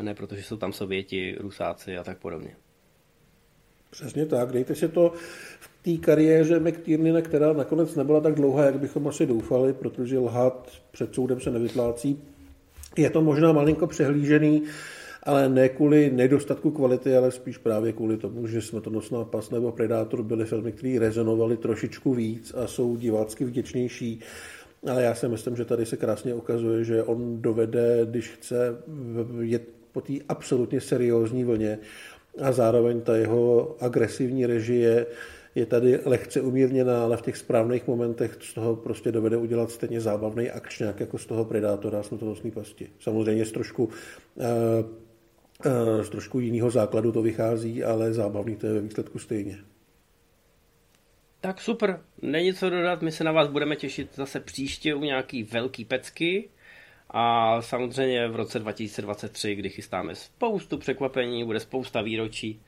[0.00, 2.56] ne protože jsou tam Sověti, Rusáci a tak podobně.
[3.90, 5.12] Přesně tak, dejte si to
[5.60, 10.70] v té kariéře McTierneyna, která nakonec nebyla tak dlouhá, jak bychom asi doufali, protože lhát
[10.90, 12.22] před soudem se nevyplácí.
[12.96, 14.62] Je to možná malinko přehlížený,
[15.22, 20.22] ale ne kvůli nedostatku kvality, ale spíš právě kvůli tomu, že Smrtonosná pas nebo Predátor
[20.22, 24.20] byly filmy, které rezonovaly trošičku víc a jsou divácky vděčnější.
[24.90, 28.76] Ale já si myslím, že tady se krásně ukazuje, že on dovede, když chce
[29.40, 31.78] jet po té absolutně seriózní vlně
[32.42, 35.06] a zároveň ta jeho agresivní režie
[35.54, 40.00] je tady lehce umírněná, ale v těch správných momentech z toho prostě dovede udělat stejně
[40.00, 42.88] zábavný akčňák jako z toho Predátora a smrtonosný pasti.
[43.00, 43.92] Samozřejmě s trošku uh,
[46.02, 49.58] z trošku jiného základu to vychází, ale zábavný to je ve výsledku stejně.
[51.44, 55.42] Tak super, není co dodat, my se na vás budeme těšit zase příště u nějaký
[55.42, 56.48] velký pecky
[57.10, 62.60] a samozřejmě v roce 2023, kdy chystáme spoustu překvapení, bude spousta výročí,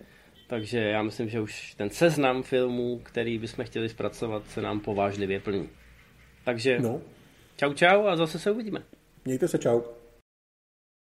[0.47, 5.41] takže já myslím, že už ten seznam filmů, který bychom chtěli zpracovat, se nám povážlivě
[5.41, 5.69] plní.
[6.45, 7.01] Takže no.
[7.57, 8.83] čau čau a zase se uvidíme.
[9.25, 9.81] Mějte se čau.